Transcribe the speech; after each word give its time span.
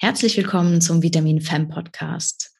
Herzlich 0.00 0.36
willkommen 0.36 0.80
zum 0.80 1.02
Vitamin 1.02 1.40
Fem 1.40 1.68
Podcast. 1.68 2.52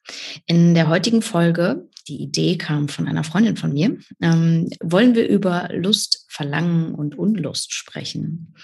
In 0.45 0.73
der 0.73 0.89
heutigen 0.89 1.21
Folge, 1.21 1.87
die 2.09 2.21
Idee 2.21 2.57
kam 2.57 2.89
von 2.89 3.07
einer 3.07 3.23
Freundin 3.23 3.55
von 3.55 3.71
mir, 3.71 3.97
ähm, 4.21 4.69
wollen 4.83 5.15
wir 5.15 5.25
über 5.29 5.69
Lust, 5.71 6.25
Verlangen 6.27 6.93
und 6.93 7.17
Unlust 7.17 7.73
sprechen. 7.73 8.55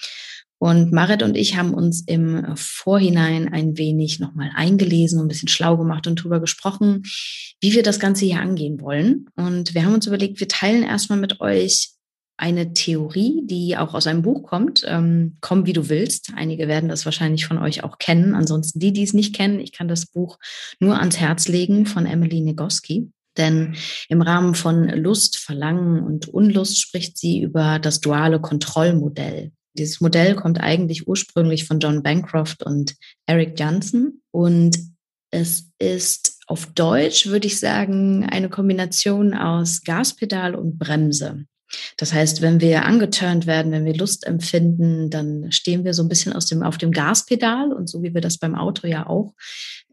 Und 0.57 0.91
Marit 0.91 1.23
und 1.23 1.37
ich 1.37 1.55
haben 1.55 1.73
uns 1.73 2.01
im 2.05 2.53
Vorhinein 2.57 3.47
ein 3.47 3.77
wenig 3.77 4.19
nochmal 4.19 4.51
eingelesen 4.53 5.19
und 5.19 5.27
ein 5.27 5.29
bisschen 5.29 5.47
schlau 5.47 5.77
gemacht 5.77 6.05
und 6.05 6.19
darüber 6.19 6.41
gesprochen, 6.41 7.03
wie 7.61 7.71
wir 7.71 7.83
das 7.83 8.01
Ganze 8.01 8.25
hier 8.25 8.41
angehen 8.41 8.81
wollen. 8.81 9.27
Und 9.37 9.73
wir 9.73 9.85
haben 9.85 9.93
uns 9.93 10.05
überlegt, 10.05 10.41
wir 10.41 10.49
teilen 10.49 10.83
erstmal 10.83 11.19
mit 11.19 11.39
euch 11.39 11.91
eine 12.37 12.73
Theorie, 12.73 13.41
die 13.45 13.77
auch 13.77 13.93
aus 13.93 14.07
einem 14.07 14.21
Buch 14.21 14.43
kommt, 14.43 14.83
ähm, 14.85 15.37
Komm 15.41 15.65
wie 15.65 15.73
du 15.73 15.89
willst. 15.89 16.31
Einige 16.35 16.67
werden 16.67 16.89
das 16.89 17.05
wahrscheinlich 17.05 17.45
von 17.45 17.57
euch 17.57 17.83
auch 17.83 17.97
kennen. 17.97 18.35
Ansonsten 18.35 18.79
die, 18.79 18.91
die 18.91 19.03
es 19.03 19.13
nicht 19.13 19.35
kennen, 19.35 19.59
ich 19.59 19.71
kann 19.71 19.87
das 19.87 20.05
Buch 20.05 20.37
nur 20.79 20.99
ans 20.99 21.17
Herz 21.17 21.47
legen 21.47 21.85
von 21.85 22.05
Emily 22.05 22.41
Negoski. 22.41 23.11
Denn 23.37 23.75
im 24.07 24.21
Rahmen 24.21 24.55
von 24.55 24.87
Lust, 24.89 25.37
Verlangen 25.37 26.01
und 26.01 26.27
Unlust 26.27 26.79
spricht 26.79 27.17
sie 27.17 27.41
über 27.41 27.79
das 27.79 27.99
duale 27.99 28.39
Kontrollmodell. 28.39 29.51
Dieses 29.77 29.99
Modell 29.99 30.35
kommt 30.35 30.61
eigentlich 30.61 31.07
ursprünglich 31.07 31.65
von 31.65 31.79
John 31.79 32.01
Bancroft 32.01 32.63
und 32.63 32.95
Eric 33.25 33.59
Johnson 33.59 34.21
und 34.31 34.77
es 35.31 35.69
ist 35.79 36.39
auf 36.47 36.67
Deutsch, 36.67 37.27
würde 37.27 37.47
ich 37.47 37.59
sagen, 37.59 38.25
eine 38.25 38.49
Kombination 38.49 39.33
aus 39.33 39.81
Gaspedal 39.81 40.55
und 40.55 40.77
Bremse. 40.77 41.45
Das 41.97 42.13
heißt, 42.13 42.41
wenn 42.41 42.61
wir 42.61 42.85
angeturnt 42.85 43.47
werden, 43.47 43.71
wenn 43.71 43.85
wir 43.85 43.95
Lust 43.95 44.25
empfinden, 44.25 45.09
dann 45.09 45.51
stehen 45.51 45.85
wir 45.85 45.93
so 45.93 46.03
ein 46.03 46.09
bisschen 46.09 46.33
aus 46.33 46.45
dem, 46.45 46.63
auf 46.63 46.77
dem 46.77 46.91
Gaspedal 46.91 47.73
und 47.73 47.89
so 47.89 48.03
wie 48.03 48.13
wir 48.13 48.21
das 48.21 48.37
beim 48.37 48.55
Auto 48.55 48.87
ja 48.87 49.07
auch 49.07 49.33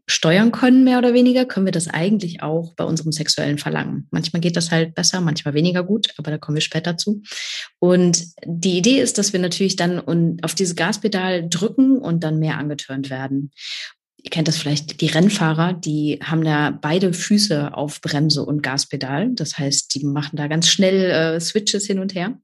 steuern 0.05 0.51
können, 0.51 0.83
mehr 0.83 0.97
oder 0.97 1.13
weniger, 1.13 1.45
können 1.45 1.65
wir 1.65 1.71
das 1.71 1.87
eigentlich 1.87 2.43
auch 2.43 2.73
bei 2.75 2.83
unserem 2.83 3.13
sexuellen 3.13 3.57
Verlangen. 3.57 4.07
Manchmal 4.11 4.41
geht 4.41 4.57
das 4.57 4.69
halt 4.69 4.95
besser, 4.95 5.21
manchmal 5.21 5.53
weniger 5.53 5.83
gut, 5.83 6.09
aber 6.17 6.29
da 6.29 6.37
kommen 6.37 6.55
wir 6.55 6.61
später 6.61 6.97
zu. 6.97 7.21
Und 7.79 8.25
die 8.45 8.77
Idee 8.77 8.99
ist, 8.99 9.17
dass 9.17 9.31
wir 9.31 9.39
natürlich 9.39 9.77
dann 9.77 10.01
auf 10.43 10.55
dieses 10.55 10.75
Gaspedal 10.75 11.47
drücken 11.47 11.97
und 11.99 12.23
dann 12.23 12.39
mehr 12.39 12.57
angeturnt 12.57 13.09
werden 13.09 13.51
ihr 14.23 14.31
kennt 14.31 14.47
das 14.47 14.57
vielleicht, 14.57 15.01
die 15.01 15.07
Rennfahrer, 15.07 15.73
die 15.73 16.19
haben 16.23 16.43
da 16.43 16.71
beide 16.71 17.13
Füße 17.13 17.73
auf 17.75 17.99
Bremse 18.01 18.43
und 18.45 18.63
Gaspedal. 18.63 19.31
Das 19.33 19.57
heißt, 19.57 19.93
die 19.93 20.05
machen 20.05 20.37
da 20.37 20.47
ganz 20.47 20.69
schnell 20.69 21.11
äh, 21.11 21.39
Switches 21.39 21.85
hin 21.85 21.99
und 21.99 22.15
her. 22.15 22.37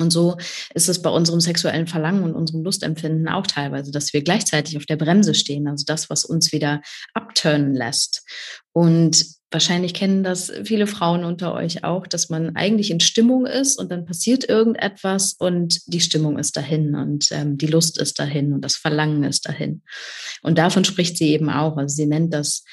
Und 0.00 0.10
so 0.10 0.36
ist 0.74 0.88
es 0.88 1.02
bei 1.02 1.10
unserem 1.10 1.40
sexuellen 1.40 1.86
Verlangen 1.86 2.24
und 2.24 2.34
unserem 2.34 2.64
Lustempfinden 2.64 3.28
auch 3.28 3.46
teilweise, 3.46 3.92
dass 3.92 4.12
wir 4.12 4.22
gleichzeitig 4.22 4.76
auf 4.76 4.86
der 4.86 4.96
Bremse 4.96 5.34
stehen, 5.34 5.68
also 5.68 5.84
das, 5.86 6.10
was 6.10 6.24
uns 6.24 6.52
wieder 6.52 6.82
abturnen 7.14 7.74
lässt. 7.74 8.24
Und 8.72 9.24
wahrscheinlich 9.54 9.94
kennen 9.94 10.24
das 10.24 10.52
viele 10.64 10.86
Frauen 10.86 11.24
unter 11.24 11.54
euch 11.54 11.84
auch, 11.84 12.06
dass 12.06 12.28
man 12.28 12.56
eigentlich 12.56 12.90
in 12.90 13.00
Stimmung 13.00 13.46
ist 13.46 13.78
und 13.78 13.90
dann 13.90 14.04
passiert 14.04 14.46
irgendetwas 14.48 15.34
und 15.38 15.80
die 15.86 16.00
Stimmung 16.00 16.38
ist 16.38 16.56
dahin 16.56 16.96
und 16.96 17.28
ähm, 17.30 17.56
die 17.56 17.68
Lust 17.68 17.98
ist 17.98 18.18
dahin 18.18 18.52
und 18.52 18.62
das 18.62 18.76
Verlangen 18.76 19.22
ist 19.22 19.46
dahin. 19.46 19.82
Und 20.42 20.58
davon 20.58 20.84
spricht 20.84 21.16
sie 21.16 21.28
eben 21.28 21.48
auch. 21.48 21.76
Also 21.76 21.94
sie 21.94 22.06
nennt 22.06 22.34
das 22.34 22.64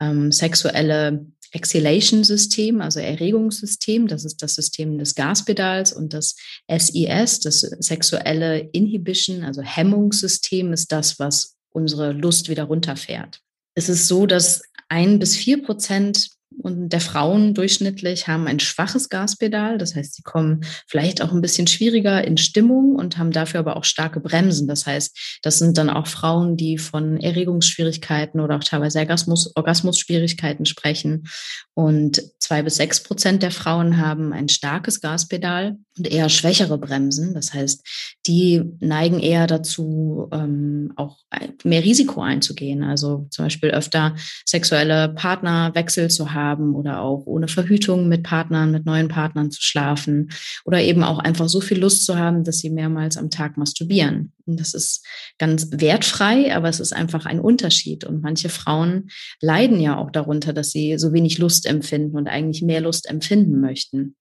ähm, 0.00 0.32
sexuelle 0.32 1.26
Exhalation-System, 1.52 2.80
also 2.80 3.00
Erregungssystem. 3.00 4.08
Das 4.08 4.24
ist 4.24 4.42
das 4.42 4.54
System 4.54 4.96
des 4.96 5.14
Gaspedals 5.14 5.92
und 5.92 6.14
das 6.14 6.36
SIS, 6.68 7.40
das 7.40 7.60
sexuelle 7.60 8.60
Inhibition, 8.72 9.44
also 9.44 9.60
Hemmungssystem, 9.60 10.72
ist 10.72 10.90
das, 10.90 11.18
was 11.18 11.56
unsere 11.68 12.12
Lust 12.12 12.48
wieder 12.48 12.64
runterfährt. 12.64 13.40
Es 13.74 13.88
ist 13.88 14.08
so, 14.08 14.26
dass 14.26 14.62
ein 14.90 15.18
bis 15.18 15.36
vier 15.36 15.62
Prozent 15.62 16.30
und 16.58 16.90
der 16.90 17.00
Frauen 17.00 17.54
durchschnittlich 17.54 18.26
haben 18.26 18.46
ein 18.46 18.58
schwaches 18.58 19.08
Gaspedal. 19.08 19.78
Das 19.78 19.94
heißt, 19.94 20.14
sie 20.14 20.22
kommen 20.22 20.62
vielleicht 20.86 21.22
auch 21.22 21.32
ein 21.32 21.40
bisschen 21.40 21.66
schwieriger 21.66 22.24
in 22.24 22.36
Stimmung 22.36 22.96
und 22.96 23.18
haben 23.18 23.30
dafür 23.30 23.60
aber 23.60 23.76
auch 23.76 23.84
starke 23.84 24.20
Bremsen. 24.20 24.66
Das 24.66 24.84
heißt, 24.84 25.38
das 25.42 25.58
sind 25.58 25.78
dann 25.78 25.88
auch 25.88 26.08
Frauen, 26.08 26.56
die 26.56 26.76
von 26.76 27.18
Erregungsschwierigkeiten 27.18 28.40
oder 28.40 28.56
auch 28.56 28.64
teilweise 28.64 28.98
Orgasmus, 28.98 29.54
Orgasmusschwierigkeiten 29.54 30.66
sprechen. 30.66 31.28
Und 31.74 32.22
zwei 32.40 32.62
bis 32.62 32.76
sechs 32.76 33.02
Prozent 33.02 33.42
der 33.42 33.52
Frauen 33.52 33.96
haben 33.96 34.32
ein 34.32 34.48
starkes 34.48 35.00
Gaspedal 35.00 35.76
und 35.96 36.10
eher 36.10 36.28
schwächere 36.28 36.78
Bremsen. 36.78 37.32
Das 37.32 37.54
heißt, 37.54 37.86
die 38.26 38.62
neigen 38.80 39.20
eher 39.20 39.46
dazu, 39.46 40.28
ähm, 40.32 40.92
auch 40.96 41.18
mehr 41.64 41.84
Risiko 41.84 42.22
einzugehen. 42.22 42.82
Also 42.82 43.28
zum 43.30 43.46
Beispiel 43.46 43.70
öfter 43.70 44.16
sexuelle 44.44 45.10
Partnerwechsel 45.10 46.10
zu 46.10 46.34
haben 46.34 46.39
oder 46.74 47.00
auch 47.00 47.26
ohne 47.26 47.48
Verhütung 47.48 48.08
mit 48.08 48.22
Partnern, 48.22 48.70
mit 48.70 48.86
neuen 48.86 49.08
Partnern 49.08 49.50
zu 49.50 49.62
schlafen 49.62 50.30
oder 50.64 50.80
eben 50.80 51.02
auch 51.02 51.18
einfach 51.18 51.48
so 51.48 51.60
viel 51.60 51.78
Lust 51.78 52.04
zu 52.06 52.18
haben, 52.18 52.44
dass 52.44 52.58
sie 52.58 52.70
mehrmals 52.70 53.16
am 53.16 53.30
Tag 53.30 53.56
masturbieren. 53.56 54.32
Und 54.46 54.58
das 54.58 54.74
ist 54.74 55.06
ganz 55.38 55.68
wertfrei, 55.72 56.54
aber 56.54 56.68
es 56.68 56.80
ist 56.80 56.92
einfach 56.92 57.26
ein 57.26 57.40
Unterschied. 57.40 58.04
Und 58.04 58.22
manche 58.22 58.48
Frauen 58.48 59.10
leiden 59.40 59.80
ja 59.80 59.96
auch 59.96 60.10
darunter, 60.10 60.52
dass 60.52 60.70
sie 60.70 60.98
so 60.98 61.12
wenig 61.12 61.38
Lust 61.38 61.66
empfinden 61.66 62.16
und 62.16 62.28
eigentlich 62.28 62.62
mehr 62.62 62.80
Lust 62.80 63.08
empfinden 63.08 63.60
möchten. 63.60 64.16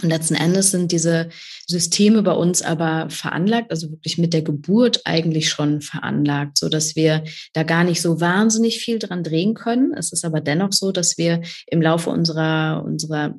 Und 0.00 0.10
letzten 0.10 0.36
Endes 0.36 0.70
sind 0.70 0.92
diese 0.92 1.28
Systeme 1.66 2.22
bei 2.22 2.32
uns 2.32 2.62
aber 2.62 3.10
veranlagt, 3.10 3.72
also 3.72 3.90
wirklich 3.90 4.16
mit 4.16 4.32
der 4.32 4.42
Geburt 4.42 5.00
eigentlich 5.04 5.50
schon 5.50 5.80
veranlagt, 5.80 6.56
so 6.56 6.68
dass 6.68 6.94
wir 6.94 7.24
da 7.52 7.64
gar 7.64 7.82
nicht 7.82 8.00
so 8.00 8.20
wahnsinnig 8.20 8.78
viel 8.78 9.00
dran 9.00 9.24
drehen 9.24 9.54
können. 9.54 9.92
Es 9.94 10.12
ist 10.12 10.24
aber 10.24 10.40
dennoch 10.40 10.72
so, 10.72 10.92
dass 10.92 11.18
wir 11.18 11.42
im 11.66 11.82
Laufe 11.82 12.10
unserer, 12.10 12.84
unserer 12.86 13.34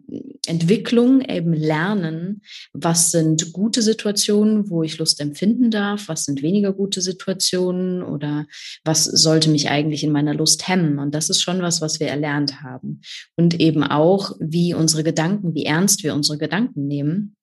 Entwicklung 0.47 1.21
eben 1.21 1.53
lernen, 1.53 2.41
was 2.73 3.11
sind 3.11 3.53
gute 3.53 3.81
Situationen, 3.81 4.69
wo 4.69 4.83
ich 4.83 4.97
Lust 4.97 5.21
empfinden 5.21 5.71
darf, 5.71 6.09
was 6.09 6.25
sind 6.25 6.41
weniger 6.41 6.73
gute 6.73 6.99
Situationen 6.99 8.03
oder 8.03 8.47
was 8.83 9.05
sollte 9.05 9.49
mich 9.49 9.69
eigentlich 9.69 10.03
in 10.03 10.11
meiner 10.11 10.33
Lust 10.33 10.67
hemmen. 10.67 10.99
Und 10.99 11.15
das 11.15 11.29
ist 11.29 11.41
schon 11.41 11.61
was, 11.61 11.79
was 11.79 12.01
wir 12.01 12.07
erlernt 12.07 12.61
haben. 12.61 12.99
Und 13.37 13.61
eben 13.61 13.83
auch, 13.83 14.35
wie 14.41 14.73
unsere 14.73 15.05
Gedanken, 15.05 15.55
wie 15.55 15.63
ernst 15.63 16.03
wir 16.03 16.13
unsere 16.13 16.37
Gedanken 16.37 16.48
Gedanken 16.49 16.87
nehmen, 16.87 17.35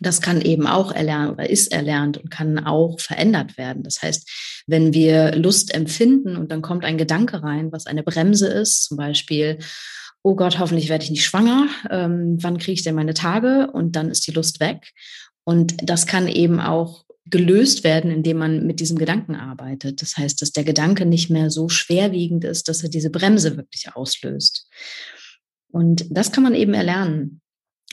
das 0.00 0.20
kann 0.20 0.40
eben 0.42 0.66
auch 0.66 0.92
erlernt 0.92 1.32
oder 1.32 1.48
ist 1.48 1.72
erlernt 1.72 2.18
und 2.18 2.30
kann 2.30 2.58
auch 2.58 3.00
verändert 3.00 3.56
werden. 3.56 3.82
Das 3.82 4.02
heißt, 4.02 4.64
wenn 4.66 4.92
wir 4.92 5.34
Lust 5.34 5.72
empfinden 5.74 6.36
und 6.36 6.50
dann 6.50 6.62
kommt 6.62 6.84
ein 6.84 6.98
Gedanke 6.98 7.42
rein, 7.42 7.72
was 7.72 7.86
eine 7.86 8.02
Bremse 8.02 8.48
ist, 8.48 8.84
zum 8.84 8.96
Beispiel, 8.96 9.58
oh 10.22 10.36
Gott, 10.36 10.58
hoffentlich 10.58 10.88
werde 10.88 11.04
ich 11.04 11.10
nicht 11.10 11.24
schwanger, 11.24 11.68
ähm, 11.90 12.36
wann 12.40 12.58
kriege 12.58 12.72
ich 12.72 12.82
denn 12.82 12.94
meine 12.94 13.14
Tage? 13.14 13.70
Und 13.72 13.96
dann 13.96 14.10
ist 14.10 14.26
die 14.26 14.32
Lust 14.32 14.60
weg. 14.60 14.92
Und 15.44 15.88
das 15.88 16.06
kann 16.06 16.28
eben 16.28 16.60
auch 16.60 17.04
gelöst 17.26 17.82
werden, 17.84 18.10
indem 18.10 18.38
man 18.38 18.66
mit 18.66 18.80
diesem 18.80 18.98
Gedanken 18.98 19.34
arbeitet. 19.34 20.02
Das 20.02 20.16
heißt, 20.16 20.42
dass 20.42 20.52
der 20.52 20.64
Gedanke 20.64 21.06
nicht 21.06 21.30
mehr 21.30 21.50
so 21.50 21.68
schwerwiegend 21.68 22.44
ist, 22.44 22.68
dass 22.68 22.82
er 22.82 22.88
diese 22.88 23.10
Bremse 23.10 23.56
wirklich 23.56 23.94
auslöst. 23.94 24.68
Und 25.70 26.06
das 26.10 26.32
kann 26.32 26.44
man 26.44 26.54
eben 26.54 26.74
erlernen. 26.74 27.40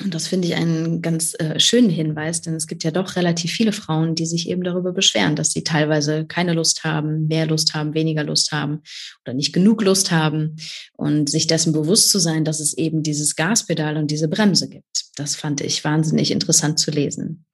Und 0.02 0.16
das 0.16 0.28
finde 0.28 0.48
ich 0.48 0.56
einen 0.56 1.04
ganz 1.04 1.36
äh, 1.38 1.60
schönen 1.60 1.92
Hinweis, 1.92 2.42
denn 2.42 2.56
es 2.56 2.66
gibt 2.66 2.84
ja 2.84 2.90
doch 2.90 3.16
relativ 3.16 3.52
viele 3.52 3.72
Frauen, 3.72 4.16
die 4.16 4.26
sich 4.26 4.50
eben 4.50 4.64
darüber 4.64 4.92
beschweren, 4.92 5.36
dass 5.36 5.52
sie 5.52 5.64
teilweise 5.64 6.26
keine 6.26 6.54
Lust 6.54 6.84
haben, 6.84 7.28
mehr 7.28 7.46
Lust 7.46 7.76
haben, 7.76 7.94
weniger 7.94 8.24
Lust 8.24 8.52
haben 8.52 8.82
oder 9.24 9.36
nicht 9.36 9.54
genug 9.54 9.84
Lust 9.84 10.12
haben 10.12 10.56
und 10.94 11.30
sich 11.30 11.46
dessen 11.46 11.74
bewusst 11.74 12.10
zu 12.10 12.18
sein, 12.18 12.44
dass 12.44 12.60
es 12.60 12.76
eben 12.76 13.04
dieses 13.04 13.36
Gaspedal 13.36 13.98
und 13.98 14.10
diese 14.10 14.28
Bremse 14.28 14.68
gibt. 14.68 15.06
Das 15.16 15.36
fand 15.36 15.62
ich 15.62 15.84
wahnsinnig 15.84 16.32
interessant 16.32 16.80
zu 16.80 16.90
lesen. 16.90 17.46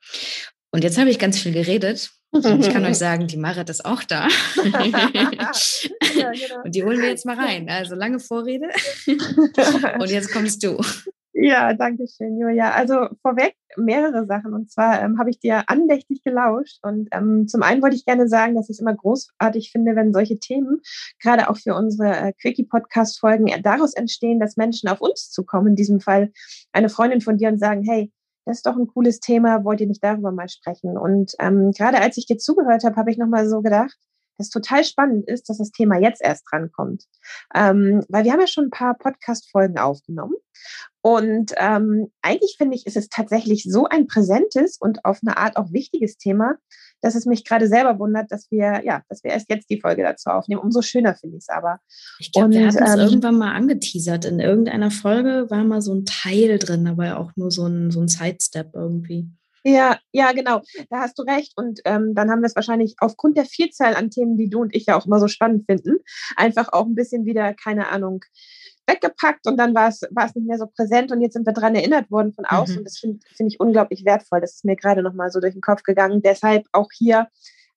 Und 0.71 0.85
jetzt 0.85 0.97
habe 0.97 1.09
ich 1.09 1.19
ganz 1.19 1.39
viel 1.39 1.51
geredet. 1.51 2.11
Und 2.31 2.45
ich 2.63 2.71
kann 2.71 2.85
euch 2.85 2.97
sagen, 2.97 3.27
die 3.27 3.37
Marit 3.37 3.69
ist 3.69 3.83
auch 3.83 4.03
da. 4.03 4.29
ja, 4.55 5.51
genau. 6.31 6.63
Und 6.63 6.73
die 6.73 6.83
holen 6.83 7.01
wir 7.01 7.09
jetzt 7.09 7.25
mal 7.25 7.35
rein. 7.35 7.67
Also 7.69 7.95
lange 7.95 8.19
Vorrede. 8.19 8.69
Und 9.99 10.09
jetzt 10.09 10.31
kommst 10.31 10.63
du. 10.63 10.79
Ja, 11.41 11.73
danke 11.73 12.05
schön, 12.05 12.37
Julia. 12.37 12.71
Also 12.71 13.07
vorweg 13.21 13.55
mehrere 13.77 14.25
Sachen. 14.25 14.53
Und 14.53 14.69
zwar 14.69 15.01
ähm, 15.01 15.17
habe 15.19 15.29
ich 15.29 15.39
dir 15.39 15.63
andächtig 15.67 16.21
gelauscht. 16.21 16.79
Und 16.81 17.07
ähm, 17.13 17.47
zum 17.47 17.63
einen 17.63 17.81
wollte 17.81 17.95
ich 17.95 18.03
gerne 18.03 18.27
sagen, 18.27 18.55
dass 18.55 18.69
ich 18.69 18.75
es 18.75 18.81
immer 18.81 18.93
großartig 18.93 19.71
finde, 19.71 19.95
wenn 19.95 20.11
solche 20.11 20.37
Themen, 20.37 20.81
gerade 21.21 21.49
auch 21.49 21.55
für 21.55 21.75
unsere 21.75 22.13
äh, 22.13 22.33
Quickie-Podcast-Folgen, 22.33 23.63
daraus 23.63 23.93
entstehen, 23.93 24.41
dass 24.41 24.57
Menschen 24.57 24.89
auf 24.89 24.99
uns 24.99 25.31
zukommen. 25.31 25.67
In 25.67 25.75
diesem 25.77 26.01
Fall 26.01 26.33
eine 26.73 26.89
Freundin 26.89 27.21
von 27.21 27.37
dir 27.37 27.47
und 27.47 27.59
sagen, 27.59 27.83
hey, 27.83 28.11
das 28.43 28.57
ist 28.57 28.65
doch 28.65 28.75
ein 28.75 28.87
cooles 28.87 29.21
Thema, 29.21 29.63
wollt 29.63 29.79
ihr 29.79 29.87
nicht 29.87 30.03
darüber 30.03 30.33
mal 30.33 30.49
sprechen? 30.49 30.97
Und 30.97 31.35
ähm, 31.39 31.71
gerade 31.71 32.01
als 32.01 32.17
ich 32.17 32.25
dir 32.25 32.37
zugehört 32.37 32.83
habe, 32.83 32.97
habe 32.97 33.11
ich 33.11 33.17
nochmal 33.17 33.47
so 33.47 33.61
gedacht, 33.61 33.95
das 34.39 34.49
total 34.49 34.83
spannend 34.85 35.27
ist, 35.27 35.49
dass 35.49 35.57
das 35.57 35.71
Thema 35.71 35.99
jetzt 35.99 36.21
erst 36.21 36.45
drankommt. 36.49 37.03
Ähm, 37.53 38.03
weil 38.07 38.23
wir 38.23 38.31
haben 38.31 38.39
ja 38.39 38.47
schon 38.47 38.65
ein 38.65 38.71
paar 38.71 38.97
Podcast-Folgen 38.97 39.77
aufgenommen. 39.77 40.35
Und 41.01 41.53
ähm, 41.55 42.11
eigentlich 42.21 42.55
finde 42.57 42.75
ich, 42.75 42.85
ist 42.85 42.97
es 42.97 43.07
tatsächlich 43.07 43.63
so 43.63 43.85
ein 43.85 44.07
präsentes 44.07 44.77
und 44.79 45.05
auf 45.05 45.19
eine 45.25 45.37
Art 45.37 45.55
auch 45.55 45.71
wichtiges 45.71 46.17
Thema, 46.17 46.57
dass 47.01 47.15
es 47.15 47.25
mich 47.25 47.45
gerade 47.45 47.67
selber 47.67 47.99
wundert, 47.99 48.31
dass 48.31 48.51
wir, 48.51 48.81
ja, 48.83 49.03
dass 49.07 49.23
wir 49.23 49.31
erst 49.31 49.49
jetzt 49.49 49.69
die 49.69 49.79
Folge 49.79 50.03
dazu 50.03 50.29
aufnehmen. 50.29 50.61
Umso 50.61 50.81
schöner 50.81 51.15
finde 51.15 51.37
ich 51.37 51.45
es 51.47 51.49
aber. 51.49 51.79
Ich 52.19 52.33
glaube, 52.33 52.51
wir 52.51 52.67
hatten 52.67 52.83
es 52.83 52.93
ähm, 52.93 52.99
irgendwann 52.99 53.37
mal 53.37 53.53
angeteasert. 53.53 54.25
In 54.25 54.39
irgendeiner 54.39 54.91
Folge 54.91 55.45
war 55.49 55.63
mal 55.63 55.81
so 55.81 55.93
ein 55.93 56.05
Teil 56.05 56.59
drin, 56.59 56.87
aber 56.87 57.17
auch 57.17 57.31
nur 57.37 57.51
so 57.51 57.65
ein, 57.65 57.91
so 57.91 58.01
ein 58.01 58.09
Sidestep 58.09 58.71
irgendwie. 58.73 59.29
Ja, 59.63 59.97
ja, 60.11 60.31
genau. 60.31 60.61
Da 60.89 61.01
hast 61.01 61.17
du 61.19 61.23
recht. 61.23 61.53
Und 61.55 61.81
ähm, 61.85 62.13
dann 62.15 62.29
haben 62.29 62.41
wir 62.41 62.47
es 62.47 62.55
wahrscheinlich 62.55 62.95
aufgrund 62.99 63.37
der 63.37 63.45
Vielzahl 63.45 63.95
an 63.95 64.09
Themen, 64.09 64.37
die 64.37 64.49
du 64.49 64.61
und 64.61 64.75
ich 64.75 64.85
ja 64.85 64.97
auch 64.97 65.05
immer 65.05 65.19
so 65.19 65.27
spannend 65.27 65.65
finden, 65.65 65.97
einfach 66.35 66.71
auch 66.71 66.85
ein 66.85 66.95
bisschen 66.95 67.25
wieder, 67.25 67.53
keine 67.53 67.89
Ahnung, 67.89 68.21
weggepackt 68.89 69.47
und 69.47 69.57
dann 69.57 69.73
war 69.73 69.89
es, 69.89 70.01
war 70.11 70.25
es 70.25 70.35
nicht 70.35 70.47
mehr 70.47 70.57
so 70.57 70.67
präsent 70.67 71.11
und 71.11 71.21
jetzt 71.21 71.33
sind 71.33 71.45
wir 71.45 71.53
daran 71.53 71.75
erinnert 71.75 72.09
worden 72.11 72.33
von 72.33 72.45
außen. 72.45 72.79
Mhm. 72.79 72.83
Das 72.83 72.97
finde 72.97 73.19
find 73.35 73.53
ich 73.53 73.59
unglaublich 73.59 74.05
wertvoll. 74.05 74.41
Das 74.41 74.55
ist 74.55 74.65
mir 74.65 74.75
gerade 74.75 75.03
nochmal 75.03 75.31
so 75.31 75.39
durch 75.39 75.53
den 75.53 75.61
Kopf 75.61 75.83
gegangen. 75.83 76.21
Deshalb 76.21 76.65
auch 76.71 76.89
hier, 76.91 77.27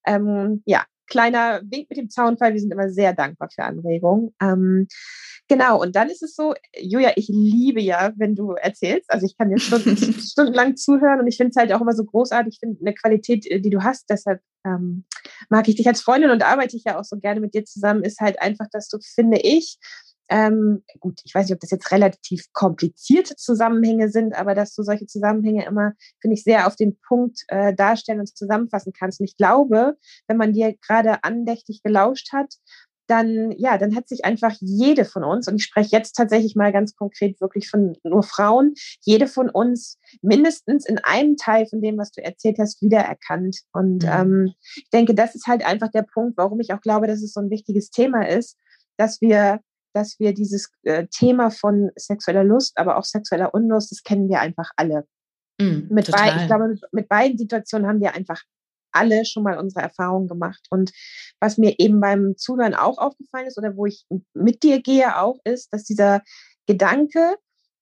ähm, 0.07 0.63
ja, 0.67 0.85
kleiner 1.13 1.61
Wink 1.65 1.91
mit 1.91 1.99
dem 1.99 2.09
Zaunfall. 2.11 2.55
Wir 2.55 2.61
sind 2.61 2.73
immer 2.73 2.89
sehr 2.89 3.13
dankbar 3.13 3.51
für 3.55 3.65
Anregungen. 3.65 4.35
Ähm, 4.41 4.89
genau, 5.47 5.81
und 5.81 5.95
dann 5.95 6.09
ist 6.09 6.23
es 6.23 6.35
so, 6.35 6.55
Julia, 6.81 7.13
ich 7.17 7.29
liebe 7.29 7.83
ja, 7.83 8.13
wenn 8.17 8.35
du 8.35 8.53
erzählst. 8.53 9.11
Also 9.11 9.27
ich 9.27 9.37
kann 9.37 9.51
dir 9.51 9.59
Stunden, 9.59 9.97
stundenlang 10.21 10.77
zuhören 10.77 11.21
und 11.21 11.27
ich 11.27 11.37
finde 11.37 11.51
es 11.51 11.57
halt 11.57 11.73
auch 11.73 11.83
immer 11.83 11.93
so 11.93 12.05
großartig. 12.05 12.55
Ich 12.55 12.61
finde 12.61 12.81
eine 12.81 12.95
Qualität, 12.95 13.47
äh, 13.47 13.61
die 13.61 13.71
du 13.71 13.83
hast. 13.83 14.09
Deshalb 14.09 14.41
ähm, 14.65 15.05
mag 15.51 15.69
ich 15.69 15.77
dich 15.77 15.87
als 15.87 16.01
Freundin 16.01 16.31
und 16.31 16.43
arbeite 16.43 16.77
ich 16.77 16.85
ja 16.85 16.99
auch 16.99 17.05
so 17.05 17.19
gerne 17.19 17.41
mit 17.41 17.55
dir 17.55 17.65
zusammen, 17.65 18.05
ist 18.05 18.21
halt 18.21 18.41
einfach, 18.41 18.67
dass 18.73 18.89
du, 18.89 18.99
finde 19.03 19.39
ich, 19.39 19.79
ähm, 20.33 20.83
gut, 20.99 21.21
ich 21.25 21.35
weiß 21.35 21.47
nicht, 21.47 21.55
ob 21.55 21.61
das 21.61 21.71
jetzt 21.71 21.93
relativ 21.93 22.51
komplizierte 22.55 23.37
Zusammenhänge 23.37 24.09
sind, 24.09 24.35
aber 24.35 24.55
dass 24.55 24.75
du 24.75 24.83
solche 24.83 25.07
Zusammenhänge 25.07 25.67
immer, 25.67 25.93
finde 26.23 26.35
ich, 26.35 26.43
sehr 26.43 26.67
auf 26.67 26.75
den 26.75 26.99
Punkt 27.07 27.43
äh, 27.49 27.75
darstellen 27.75 28.21
und 28.21 28.35
zusammenfassen 28.35 28.95
kannst. 28.99 29.21
Und 29.21 29.27
ich 29.27 29.37
glaube, 29.37 29.99
wenn 30.29 30.39
man 30.39 30.55
dir 30.55 30.75
gerade 30.87 31.23
andächtig 31.23 31.83
gelauscht 31.83 32.33
hat, 32.33 32.55
dann, 33.09 33.53
ja, 33.59 33.77
dann 33.77 33.95
hat 33.95 34.09
sich 34.09 34.25
einfach 34.25 34.57
jede 34.61 35.05
von 35.05 35.23
uns, 35.23 35.49
und 35.49 35.57
ich 35.57 35.65
spreche 35.65 35.95
jetzt 35.95 36.13
tatsächlich 36.13 36.57
mal 36.57 36.73
ganz 36.73 36.95
konkret 36.97 37.39
wirklich 37.43 37.69
von 37.69 37.95
nur 38.03 38.23
Frauen, 38.23 38.73
jede 39.03 39.27
von 39.27 39.51
uns 39.51 39.99
mindestens 40.23 40.87
in 40.87 40.97
einem 40.99 41.37
Teil 41.37 41.67
von 41.67 41.83
dem, 41.83 41.99
was 41.99 42.13
du 42.13 42.25
erzählt 42.25 42.57
hast, 42.59 42.81
wiedererkannt. 42.81 43.59
Und 43.73 44.05
mhm. 44.05 44.11
ähm, 44.11 44.55
ich 44.77 44.89
denke, 44.95 45.15
das 45.15 45.35
ist 45.35 45.47
halt 45.47 45.67
einfach 45.67 45.91
der 45.91 46.05
Punkt, 46.05 46.39
warum 46.39 46.59
ich 46.61 46.73
auch 46.73 46.81
glaube, 46.81 47.07
dass 47.07 47.23
es 47.23 47.35
so 47.35 47.41
ein 47.41 47.51
wichtiges 47.51 47.91
Thema 47.91 48.27
ist, 48.27 48.57
dass 48.97 49.21
wir 49.21 49.61
dass 49.93 50.19
wir 50.19 50.33
dieses 50.35 50.71
äh, 50.83 51.07
Thema 51.09 51.51
von 51.51 51.91
sexueller 51.97 52.45
Lust, 52.45 52.77
aber 52.79 52.97
auch 52.97 53.05
sexueller 53.05 53.55
Unlust, 53.55 53.91
das 53.91 54.03
kennen 54.03 54.29
wir 54.29 54.41
einfach 54.41 54.71
alle. 54.77 55.07
Mm, 55.61 55.93
mit 55.93 56.11
beid, 56.11 56.35
ich 56.41 56.47
glaube, 56.47 56.69
mit, 56.69 56.83
mit 56.93 57.09
beiden 57.09 57.39
Situationen 57.39 57.89
haben 57.89 58.01
wir 58.01 58.15
einfach 58.15 58.43
alle 58.93 59.25
schon 59.25 59.43
mal 59.43 59.59
unsere 59.59 59.83
Erfahrungen 59.83 60.29
gemacht. 60.29 60.67
Und 60.71 60.93
was 61.41 61.59
mir 61.59 61.75
eben 61.79 62.01
beim 62.01 62.37
Zuhören 62.37 62.75
auch 62.75 62.99
aufgefallen 62.99 63.47
ist 63.47 63.59
oder 63.59 63.77
wo 63.77 63.87
ich 63.87 64.07
mit 64.35 64.63
dir 64.63 64.81
gehe 64.83 65.19
auch, 65.19 65.39
ist, 65.45 65.73
dass 65.73 65.85
dieser 65.85 66.23
Gedanke, 66.67 67.37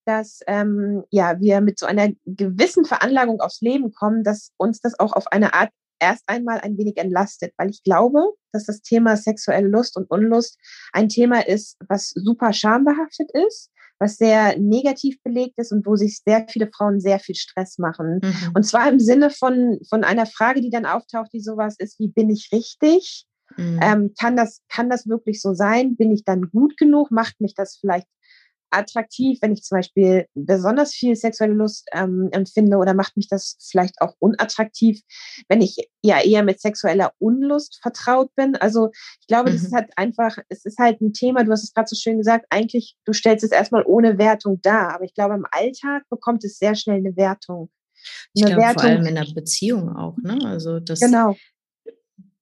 dass 0.07 0.41
ähm, 0.47 1.05
ja 1.11 1.39
wir 1.41 1.61
mit 1.61 1.79
so 1.79 1.87
einer 1.87 2.09
gewissen 2.25 2.85
Veranlagung 2.85 3.41
aufs 3.41 3.61
Leben 3.61 3.93
kommen, 3.93 4.25
dass 4.25 4.53
uns 4.57 4.81
das 4.81 4.99
auch 4.99 5.13
auf 5.13 5.27
eine 5.29 5.53
Art 5.55 5.71
erst 6.01 6.25
einmal 6.27 6.61
ein 6.61 6.77
wenig 6.79 6.97
entlastet, 6.97 7.53
weil 7.57 7.71
ich 7.71 7.83
glaube, 7.83 8.21
dass 8.53 8.65
das 8.65 8.83
Thema 8.83 9.17
sexuelle 9.17 9.69
Lust 9.69 9.97
und 9.97 10.11
Unlust 10.11 10.59
ein 10.93 11.09
Thema 11.09 11.47
ist, 11.47 11.77
was 11.89 12.11
super 12.11 12.53
schambehaftet 12.53 13.31
ist, 13.49 13.71
was 13.99 14.17
sehr 14.17 14.59
negativ 14.59 15.23
belegt 15.23 15.59
ist 15.59 15.73
und 15.73 15.87
wo 15.87 15.95
sich 15.95 16.21
sehr 16.25 16.47
viele 16.49 16.71
Frauen 16.75 17.01
sehr 17.01 17.19
viel 17.21 17.35
Stress 17.35 17.79
machen. 17.79 18.21
Mhm. 18.23 18.53
Und 18.55 18.65
zwar 18.65 18.89
im 18.89 18.99
Sinne 18.99 19.31
von, 19.31 19.79
von 19.89 20.05
einer 20.05 20.27
Frage, 20.27 20.61
die 20.61 20.71
dann 20.71 20.87
auftaucht, 20.87 21.33
die 21.33 21.41
sowas 21.41 21.77
ist, 21.79 21.99
wie 22.01 22.09
bin 22.09 22.31
ich 22.31 22.49
richtig? 22.53 23.27
Mhm. 23.57 23.81
Ähm, 23.83 24.15
kann, 24.19 24.37
das, 24.37 24.63
kann 24.69 24.89
das 24.89 25.07
wirklich 25.07 25.41
so 25.41 25.55
sein? 25.55 25.97
Bin 25.97 26.11
ich 26.11 26.25
dann 26.25 26.51
gut 26.51 26.77
genug? 26.77 27.11
Macht 27.11 27.41
mich 27.41 27.55
das 27.55 27.77
vielleicht 27.79 28.07
attraktiv, 28.71 29.39
wenn 29.43 29.53
ich 29.53 29.63
zum 29.63 29.79
Beispiel 29.79 30.27
besonders 30.35 30.95
viel 30.95 31.17
sexuelle 31.17 31.55
Lust 31.55 31.89
ähm, 31.93 32.29
empfinde 32.33 32.77
oder 32.77 32.95
macht 32.95 33.17
mich 33.17 33.29
das 33.29 33.57
vielleicht 33.61 34.01
auch 34.01 34.15
unattraktiv, 34.19 35.01
wenn 35.49 35.61
ich 35.61 35.77
ja 36.03 36.21
eher 36.23 36.43
mit 36.43 36.61
sexueller 36.61 37.13
Unlust 37.19 37.79
vertraut 37.83 38.35
bin. 38.37 38.57
Also 38.57 38.91
ich 39.21 39.27
glaube, 39.27 39.51
mhm. 39.51 39.55
das 39.55 39.65
ist 39.65 39.75
halt 39.75 39.91
einfach, 39.97 40.39
es 40.49 40.65
ist 40.65 40.79
halt 40.79 41.01
ein 41.01 41.13
Thema, 41.13 41.45
du 41.45 41.53
hast 41.53 41.65
es 41.65 41.75
gerade 41.75 41.89
so 41.89 41.97
schön 41.97 42.19
gesagt, 42.19 42.47
eigentlich, 42.51 42.97
du 43.05 43.13
stellst 43.13 43.45
es 43.45 43.51
erstmal 43.51 43.85
ohne 43.85 44.19
Wertung 44.19 44.61
dar, 44.63 44.95
aber 44.95 45.05
ich 45.05 45.15
glaube, 45.15 45.35
im 45.35 45.47
Alltag 45.51 46.05
bekommt 46.09 46.45
es 46.45 46.59
sehr 46.59 46.75
schnell 46.75 46.99
eine 46.99 47.17
Wertung. 47.17 47.71
Eine 48.01 48.33
ich 48.35 48.45
glaube, 48.47 48.63
Wertung. 48.63 48.83
vor 48.83 48.91
allem 48.91 49.07
in 49.07 49.15
der 49.15 49.27
Beziehung 49.35 49.95
auch, 49.95 50.17
ne? 50.19 50.39
Also 50.45 50.81
das 50.81 51.01
genau. 51.01 51.37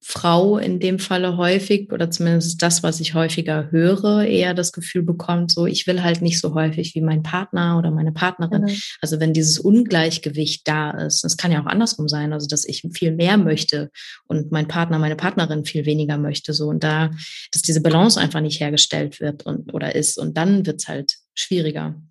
Frau 0.01 0.57
in 0.57 0.79
dem 0.79 0.97
Falle 0.97 1.35
häufig 1.35 1.91
oder 1.91 2.09
zumindest 2.09 2.61
das, 2.61 2.83
was 2.83 2.99
ich 2.99 3.15
häufiger 3.15 3.69
höre, 3.69 4.23
eher 4.23 4.53
das 4.53 4.71
Gefühl 4.71 5.03
bekommt, 5.03 5.51
so 5.51 5.65
ich 5.65 5.87
will 5.87 6.01
halt 6.01 6.21
nicht 6.21 6.39
so 6.39 6.53
häufig 6.53 6.95
wie 6.95 7.01
mein 7.01 7.21
Partner 7.21 7.77
oder 7.77 7.91
meine 7.91 8.13
Partnerin. 8.13 8.63
Mhm. 8.63 8.77
Also 9.01 9.19
wenn 9.19 9.33
dieses 9.33 9.59
Ungleichgewicht 9.59 10.67
da 10.67 10.91
ist, 10.91 11.23
das 11.23 11.35
kann 11.35 11.51
ja 11.51 11.61
auch 11.61 11.65
andersrum 11.65 12.07
sein, 12.07 12.31
also 12.31 12.47
dass 12.47 12.65
ich 12.65 12.83
viel 12.93 13.11
mehr 13.11 13.37
möchte 13.37 13.91
und 14.27 14.51
mein 14.51 14.67
Partner, 14.67 14.99
meine 14.99 15.17
Partnerin 15.17 15.65
viel 15.65 15.85
weniger 15.85 16.17
möchte, 16.17 16.53
so 16.53 16.67
und 16.67 16.83
da, 16.83 17.11
dass 17.51 17.61
diese 17.61 17.81
Balance 17.81 18.19
einfach 18.19 18.41
nicht 18.41 18.61
hergestellt 18.61 19.19
wird 19.19 19.45
und 19.45 19.73
oder 19.73 19.95
ist 19.95 20.17
und 20.17 20.37
dann 20.37 20.65
wird's 20.65 20.87
halt 20.87 21.15
schwieriger. 21.35 22.01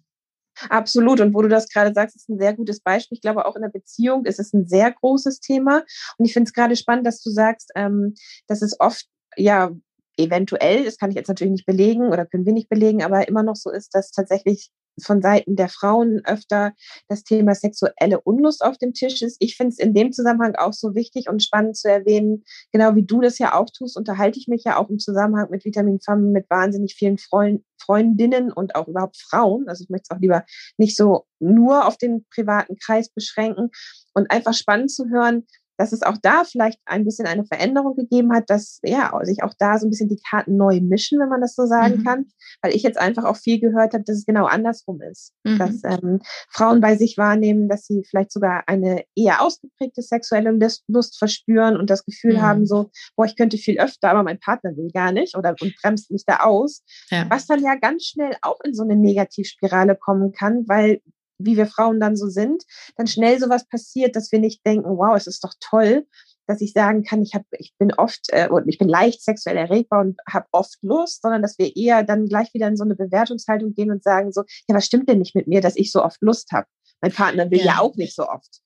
Absolut. 0.68 1.20
Und 1.20 1.34
wo 1.34 1.42
du 1.42 1.48
das 1.48 1.68
gerade 1.68 1.92
sagst, 1.94 2.16
ist 2.16 2.28
ein 2.28 2.38
sehr 2.38 2.54
gutes 2.54 2.80
Beispiel. 2.80 3.16
Ich 3.16 3.22
glaube, 3.22 3.46
auch 3.46 3.56
in 3.56 3.62
der 3.62 3.68
Beziehung 3.68 4.24
ist 4.24 4.38
es 4.40 4.52
ein 4.52 4.66
sehr 4.66 4.92
großes 4.92 5.40
Thema. 5.40 5.84
Und 6.16 6.24
ich 6.26 6.32
finde 6.32 6.48
es 6.48 6.52
gerade 6.52 6.76
spannend, 6.76 7.06
dass 7.06 7.20
du 7.22 7.30
sagst, 7.30 7.70
ähm, 7.76 8.14
dass 8.46 8.62
es 8.62 8.78
oft, 8.80 9.06
ja, 9.36 9.70
eventuell, 10.16 10.84
das 10.84 10.98
kann 10.98 11.10
ich 11.10 11.16
jetzt 11.16 11.28
natürlich 11.28 11.52
nicht 11.52 11.66
belegen 11.66 12.08
oder 12.08 12.26
können 12.26 12.44
wir 12.44 12.52
nicht 12.52 12.68
belegen, 12.68 13.04
aber 13.04 13.28
immer 13.28 13.44
noch 13.44 13.54
so 13.54 13.70
ist, 13.70 13.94
dass 13.94 14.10
tatsächlich 14.10 14.70
von 15.02 15.22
Seiten 15.22 15.56
der 15.56 15.68
Frauen 15.68 16.20
öfter 16.24 16.72
das 17.08 17.24
Thema 17.24 17.54
sexuelle 17.54 18.20
Unlust 18.20 18.64
auf 18.64 18.78
dem 18.78 18.92
Tisch 18.92 19.22
ist. 19.22 19.36
Ich 19.40 19.56
finde 19.56 19.72
es 19.72 19.78
in 19.78 19.94
dem 19.94 20.12
Zusammenhang 20.12 20.54
auch 20.56 20.72
so 20.72 20.94
wichtig 20.94 21.28
und 21.28 21.42
spannend 21.42 21.76
zu 21.76 21.88
erwähnen, 21.88 22.44
genau 22.72 22.94
wie 22.94 23.04
du 23.04 23.20
das 23.20 23.38
ja 23.38 23.54
auch 23.54 23.68
tust, 23.76 23.96
unterhalte 23.96 24.38
ich 24.38 24.48
mich 24.48 24.64
ja 24.64 24.76
auch 24.76 24.88
im 24.88 24.98
Zusammenhang 24.98 25.50
mit 25.50 25.64
Vitamin 25.64 26.00
Femme 26.00 26.30
mit 26.30 26.48
wahnsinnig 26.50 26.94
vielen 26.94 27.18
Freund, 27.18 27.62
Freundinnen 27.80 28.52
und 28.52 28.74
auch 28.74 28.88
überhaupt 28.88 29.16
Frauen. 29.16 29.68
Also 29.68 29.84
ich 29.84 29.90
möchte 29.90 30.08
es 30.10 30.16
auch 30.16 30.20
lieber 30.20 30.44
nicht 30.76 30.96
so 30.96 31.26
nur 31.38 31.86
auf 31.86 31.96
den 31.96 32.26
privaten 32.34 32.76
Kreis 32.76 33.08
beschränken 33.10 33.70
und 34.14 34.30
einfach 34.30 34.54
spannend 34.54 34.90
zu 34.90 35.08
hören, 35.08 35.46
dass 35.78 35.92
es 35.92 36.02
auch 36.02 36.16
da 36.20 36.44
vielleicht 36.44 36.80
ein 36.84 37.04
bisschen 37.04 37.26
eine 37.26 37.44
Veränderung 37.44 37.94
gegeben 37.94 38.32
hat, 38.34 38.50
dass 38.50 38.80
ja 38.82 39.12
sich 39.22 39.42
auch 39.42 39.54
da 39.58 39.78
so 39.78 39.86
ein 39.86 39.90
bisschen 39.90 40.08
die 40.08 40.20
Karten 40.28 40.56
neu 40.56 40.80
mischen, 40.80 41.18
wenn 41.20 41.28
man 41.28 41.40
das 41.40 41.54
so 41.54 41.66
sagen 41.66 41.98
mhm. 41.98 42.04
kann, 42.04 42.26
weil 42.62 42.74
ich 42.74 42.82
jetzt 42.82 42.98
einfach 42.98 43.24
auch 43.24 43.36
viel 43.36 43.60
gehört 43.60 43.94
habe, 43.94 44.04
dass 44.04 44.16
es 44.16 44.26
genau 44.26 44.46
andersrum 44.46 45.00
ist, 45.00 45.32
mhm. 45.44 45.58
dass 45.58 45.84
ähm, 45.84 46.20
Frauen 46.50 46.80
bei 46.80 46.96
sich 46.96 47.16
wahrnehmen, 47.16 47.68
dass 47.68 47.86
sie 47.86 48.02
vielleicht 48.08 48.32
sogar 48.32 48.64
eine 48.66 49.04
eher 49.14 49.40
ausgeprägte 49.40 50.02
sexuelle 50.02 50.50
Lust, 50.88 51.18
verspüren 51.18 51.76
und 51.76 51.90
das 51.90 52.04
Gefühl 52.04 52.34
mhm. 52.34 52.42
haben, 52.42 52.66
so, 52.66 52.90
boah, 53.16 53.26
ich 53.26 53.36
könnte 53.36 53.56
viel 53.56 53.78
öfter, 53.80 54.10
aber 54.10 54.24
mein 54.24 54.40
Partner 54.40 54.76
will 54.76 54.90
gar 54.92 55.12
nicht 55.12 55.36
oder 55.36 55.54
und 55.60 55.74
bremst 55.80 56.10
mich 56.10 56.24
da 56.26 56.40
aus, 56.40 56.82
ja. 57.10 57.26
was 57.30 57.46
dann 57.46 57.62
ja 57.62 57.76
ganz 57.76 58.04
schnell 58.04 58.36
auch 58.42 58.60
in 58.64 58.74
so 58.74 58.82
eine 58.82 58.96
Negativspirale 58.96 59.94
kommen 59.96 60.32
kann, 60.32 60.64
weil 60.66 61.00
wie 61.38 61.56
wir 61.56 61.66
Frauen 61.66 62.00
dann 62.00 62.16
so 62.16 62.28
sind, 62.28 62.64
dann 62.96 63.06
schnell 63.06 63.38
sowas 63.38 63.66
passiert, 63.68 64.16
dass 64.16 64.32
wir 64.32 64.38
nicht 64.38 64.64
denken, 64.66 64.98
wow, 64.98 65.16
es 65.16 65.26
ist 65.26 65.42
doch 65.44 65.54
toll, 65.60 66.06
dass 66.46 66.60
ich 66.62 66.72
sagen 66.72 67.04
kann, 67.04 67.22
ich, 67.22 67.34
hab, 67.34 67.42
ich 67.58 67.74
bin 67.78 67.92
oft 67.92 68.26
äh, 68.28 68.48
und 68.48 68.68
ich 68.68 68.78
bin 68.78 68.88
leicht 68.88 69.22
sexuell 69.22 69.56
erregbar 69.56 70.00
und 70.00 70.18
habe 70.26 70.46
oft 70.52 70.78
Lust, 70.82 71.22
sondern 71.22 71.42
dass 71.42 71.58
wir 71.58 71.76
eher 71.76 72.02
dann 72.02 72.26
gleich 72.26 72.52
wieder 72.54 72.66
in 72.68 72.76
so 72.76 72.84
eine 72.84 72.96
Bewertungshaltung 72.96 73.74
gehen 73.74 73.90
und 73.90 74.02
sagen 74.02 74.32
so, 74.32 74.42
ja, 74.66 74.74
was 74.74 74.86
stimmt 74.86 75.08
denn 75.08 75.18
nicht 75.18 75.34
mit 75.34 75.46
mir, 75.46 75.60
dass 75.60 75.76
ich 75.76 75.92
so 75.92 76.02
oft 76.02 76.20
Lust 76.22 76.50
habe? 76.52 76.66
Mein 77.02 77.12
Partner 77.12 77.50
will 77.50 77.58
ja, 77.58 77.64
ja 77.64 77.78
auch 77.80 77.94
nicht 77.96 78.14
so 78.14 78.26
oft. 78.26 78.60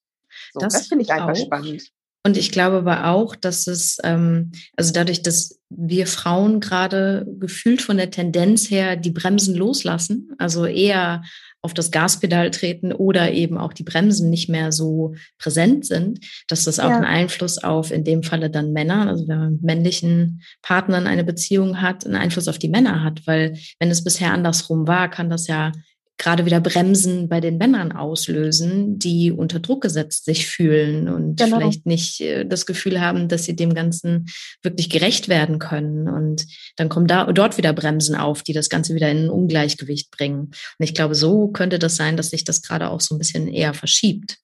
So, 0.52 0.60
das, 0.60 0.74
das 0.74 0.86
finde 0.86 1.04
ich 1.04 1.12
einfach 1.12 1.32
auch. 1.32 1.36
spannend. 1.36 1.82
Und 2.24 2.36
ich 2.36 2.52
glaube 2.52 2.76
aber 2.76 3.08
auch, 3.08 3.34
dass 3.34 3.66
es, 3.66 3.98
ähm, 4.04 4.52
also 4.76 4.92
dadurch, 4.92 5.22
dass 5.22 5.58
wir 5.70 6.06
Frauen 6.06 6.60
gerade 6.60 7.26
gefühlt 7.40 7.82
von 7.82 7.96
der 7.96 8.12
Tendenz 8.12 8.70
her 8.70 8.94
die 8.94 9.10
Bremsen 9.10 9.56
loslassen, 9.56 10.30
also 10.38 10.64
eher 10.64 11.22
auf 11.62 11.74
das 11.74 11.92
Gaspedal 11.92 12.50
treten 12.50 12.92
oder 12.92 13.32
eben 13.32 13.56
auch 13.56 13.72
die 13.72 13.84
Bremsen 13.84 14.30
nicht 14.30 14.48
mehr 14.48 14.72
so 14.72 15.14
präsent 15.38 15.86
sind, 15.86 16.20
dass 16.48 16.64
das 16.64 16.80
auch 16.80 16.90
ja. 16.90 16.96
einen 16.96 17.04
Einfluss 17.04 17.58
auf 17.58 17.92
in 17.92 18.02
dem 18.02 18.24
Falle 18.24 18.50
dann 18.50 18.72
Männer, 18.72 19.08
also 19.08 19.28
wenn 19.28 19.38
man 19.38 19.52
mit 19.52 19.62
männlichen 19.62 20.42
Partnern 20.60 21.06
eine 21.06 21.22
Beziehung 21.22 21.80
hat, 21.80 22.04
einen 22.04 22.16
Einfluss 22.16 22.48
auf 22.48 22.58
die 22.58 22.68
Männer 22.68 23.04
hat, 23.04 23.26
weil 23.26 23.56
wenn 23.78 23.90
es 23.90 24.02
bisher 24.02 24.32
andersrum 24.32 24.88
war, 24.88 25.08
kann 25.08 25.30
das 25.30 25.46
ja 25.46 25.70
gerade 26.18 26.46
wieder 26.46 26.60
Bremsen 26.60 27.28
bei 27.28 27.40
den 27.40 27.58
Männern 27.58 27.92
auslösen, 27.92 28.98
die 28.98 29.32
unter 29.32 29.58
Druck 29.58 29.82
gesetzt 29.82 30.24
sich 30.24 30.46
fühlen 30.46 31.08
und 31.08 31.36
genau. 31.36 31.58
vielleicht 31.58 31.86
nicht 31.86 32.20
äh, 32.20 32.44
das 32.44 32.66
Gefühl 32.66 33.00
haben, 33.00 33.28
dass 33.28 33.44
sie 33.44 33.56
dem 33.56 33.74
Ganzen 33.74 34.26
wirklich 34.62 34.88
gerecht 34.88 35.28
werden 35.28 35.58
können. 35.58 36.08
Und 36.08 36.46
dann 36.76 36.88
kommen 36.88 37.06
da 37.06 37.32
dort 37.32 37.58
wieder 37.58 37.72
Bremsen 37.72 38.14
auf, 38.14 38.42
die 38.42 38.52
das 38.52 38.68
Ganze 38.68 38.94
wieder 38.94 39.10
in 39.10 39.24
ein 39.24 39.30
Ungleichgewicht 39.30 40.10
bringen. 40.10 40.40
Und 40.40 40.54
ich 40.78 40.94
glaube, 40.94 41.14
so 41.14 41.48
könnte 41.48 41.78
das 41.78 41.96
sein, 41.96 42.16
dass 42.16 42.30
sich 42.30 42.44
das 42.44 42.62
gerade 42.62 42.90
auch 42.90 43.00
so 43.00 43.14
ein 43.14 43.18
bisschen 43.18 43.48
eher 43.48 43.74
verschiebt. 43.74 44.38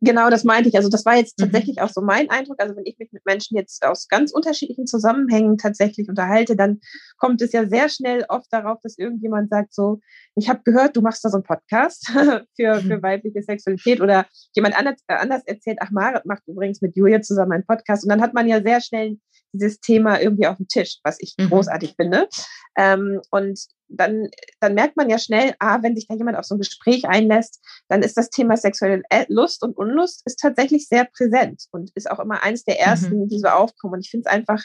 Genau, 0.00 0.30
das 0.30 0.44
meinte 0.44 0.68
ich. 0.68 0.76
Also 0.76 0.88
das 0.88 1.04
war 1.04 1.16
jetzt 1.16 1.38
mhm. 1.38 1.44
tatsächlich 1.44 1.76
mhm. 1.76 1.82
auch 1.82 1.88
so 1.88 2.00
mein 2.00 2.30
Eindruck. 2.30 2.60
Also 2.60 2.76
wenn 2.76 2.86
ich 2.86 2.98
mich 2.98 3.12
mit 3.12 3.24
Menschen 3.24 3.56
jetzt 3.56 3.84
aus 3.84 4.08
ganz 4.08 4.32
unterschiedlichen 4.32 4.86
Zusammenhängen 4.86 5.58
tatsächlich 5.58 6.08
unterhalte, 6.08 6.56
dann 6.56 6.80
kommt 7.18 7.42
es 7.42 7.52
ja 7.52 7.66
sehr 7.66 7.88
schnell 7.88 8.24
oft 8.28 8.46
darauf, 8.50 8.78
dass 8.82 8.98
irgendjemand 8.98 9.50
sagt 9.50 9.74
so, 9.74 10.00
ich 10.34 10.48
habe 10.48 10.60
gehört, 10.64 10.96
du 10.96 11.00
machst 11.00 11.24
da 11.24 11.30
so 11.30 11.36
einen 11.36 11.44
Podcast 11.44 12.08
für, 12.10 12.44
für 12.56 12.80
mhm. 12.80 13.02
weibliche 13.02 13.42
Sexualität 13.42 14.00
oder 14.00 14.26
jemand 14.54 14.78
anders, 14.78 15.00
äh, 15.08 15.14
anders 15.14 15.42
erzählt, 15.46 15.78
ach 15.80 15.90
Marit 15.90 16.26
macht 16.26 16.42
übrigens 16.46 16.80
mit 16.80 16.96
Julia 16.96 17.20
zusammen 17.22 17.52
einen 17.52 17.66
Podcast. 17.66 18.04
Und 18.04 18.10
dann 18.10 18.20
hat 18.20 18.34
man 18.34 18.46
ja 18.46 18.62
sehr 18.62 18.80
schnell 18.80 19.18
dieses 19.52 19.80
Thema 19.80 20.20
irgendwie 20.20 20.46
auf 20.46 20.56
dem 20.56 20.68
Tisch, 20.68 20.98
was 21.02 21.18
ich 21.20 21.34
mhm. 21.38 21.48
großartig 21.48 21.94
finde. 21.96 22.28
Ähm, 22.76 23.20
und 23.30 23.58
dann, 23.88 24.28
dann 24.60 24.74
merkt 24.74 24.96
man 24.96 25.08
ja 25.08 25.18
schnell, 25.18 25.54
ah, 25.58 25.78
wenn 25.82 25.96
sich 25.96 26.08
da 26.08 26.14
jemand 26.14 26.36
auf 26.36 26.44
so 26.44 26.54
ein 26.54 26.58
Gespräch 26.58 27.06
einlässt, 27.08 27.60
dann 27.88 28.02
ist 28.02 28.16
das 28.16 28.30
Thema 28.30 28.56
sexuelle 28.56 29.02
Lust 29.28 29.62
und 29.62 29.76
Unlust 29.76 30.22
ist 30.24 30.40
tatsächlich 30.40 30.88
sehr 30.88 31.04
präsent 31.04 31.64
und 31.70 31.90
ist 31.94 32.10
auch 32.10 32.18
immer 32.18 32.42
eines 32.42 32.64
der 32.64 32.80
ersten, 32.80 33.20
mhm. 33.20 33.28
die 33.28 33.38
so 33.38 33.48
aufkommen. 33.48 33.94
Und 33.94 34.00
ich 34.00 34.10
finde 34.10 34.28
es 34.28 34.32
einfach 34.32 34.62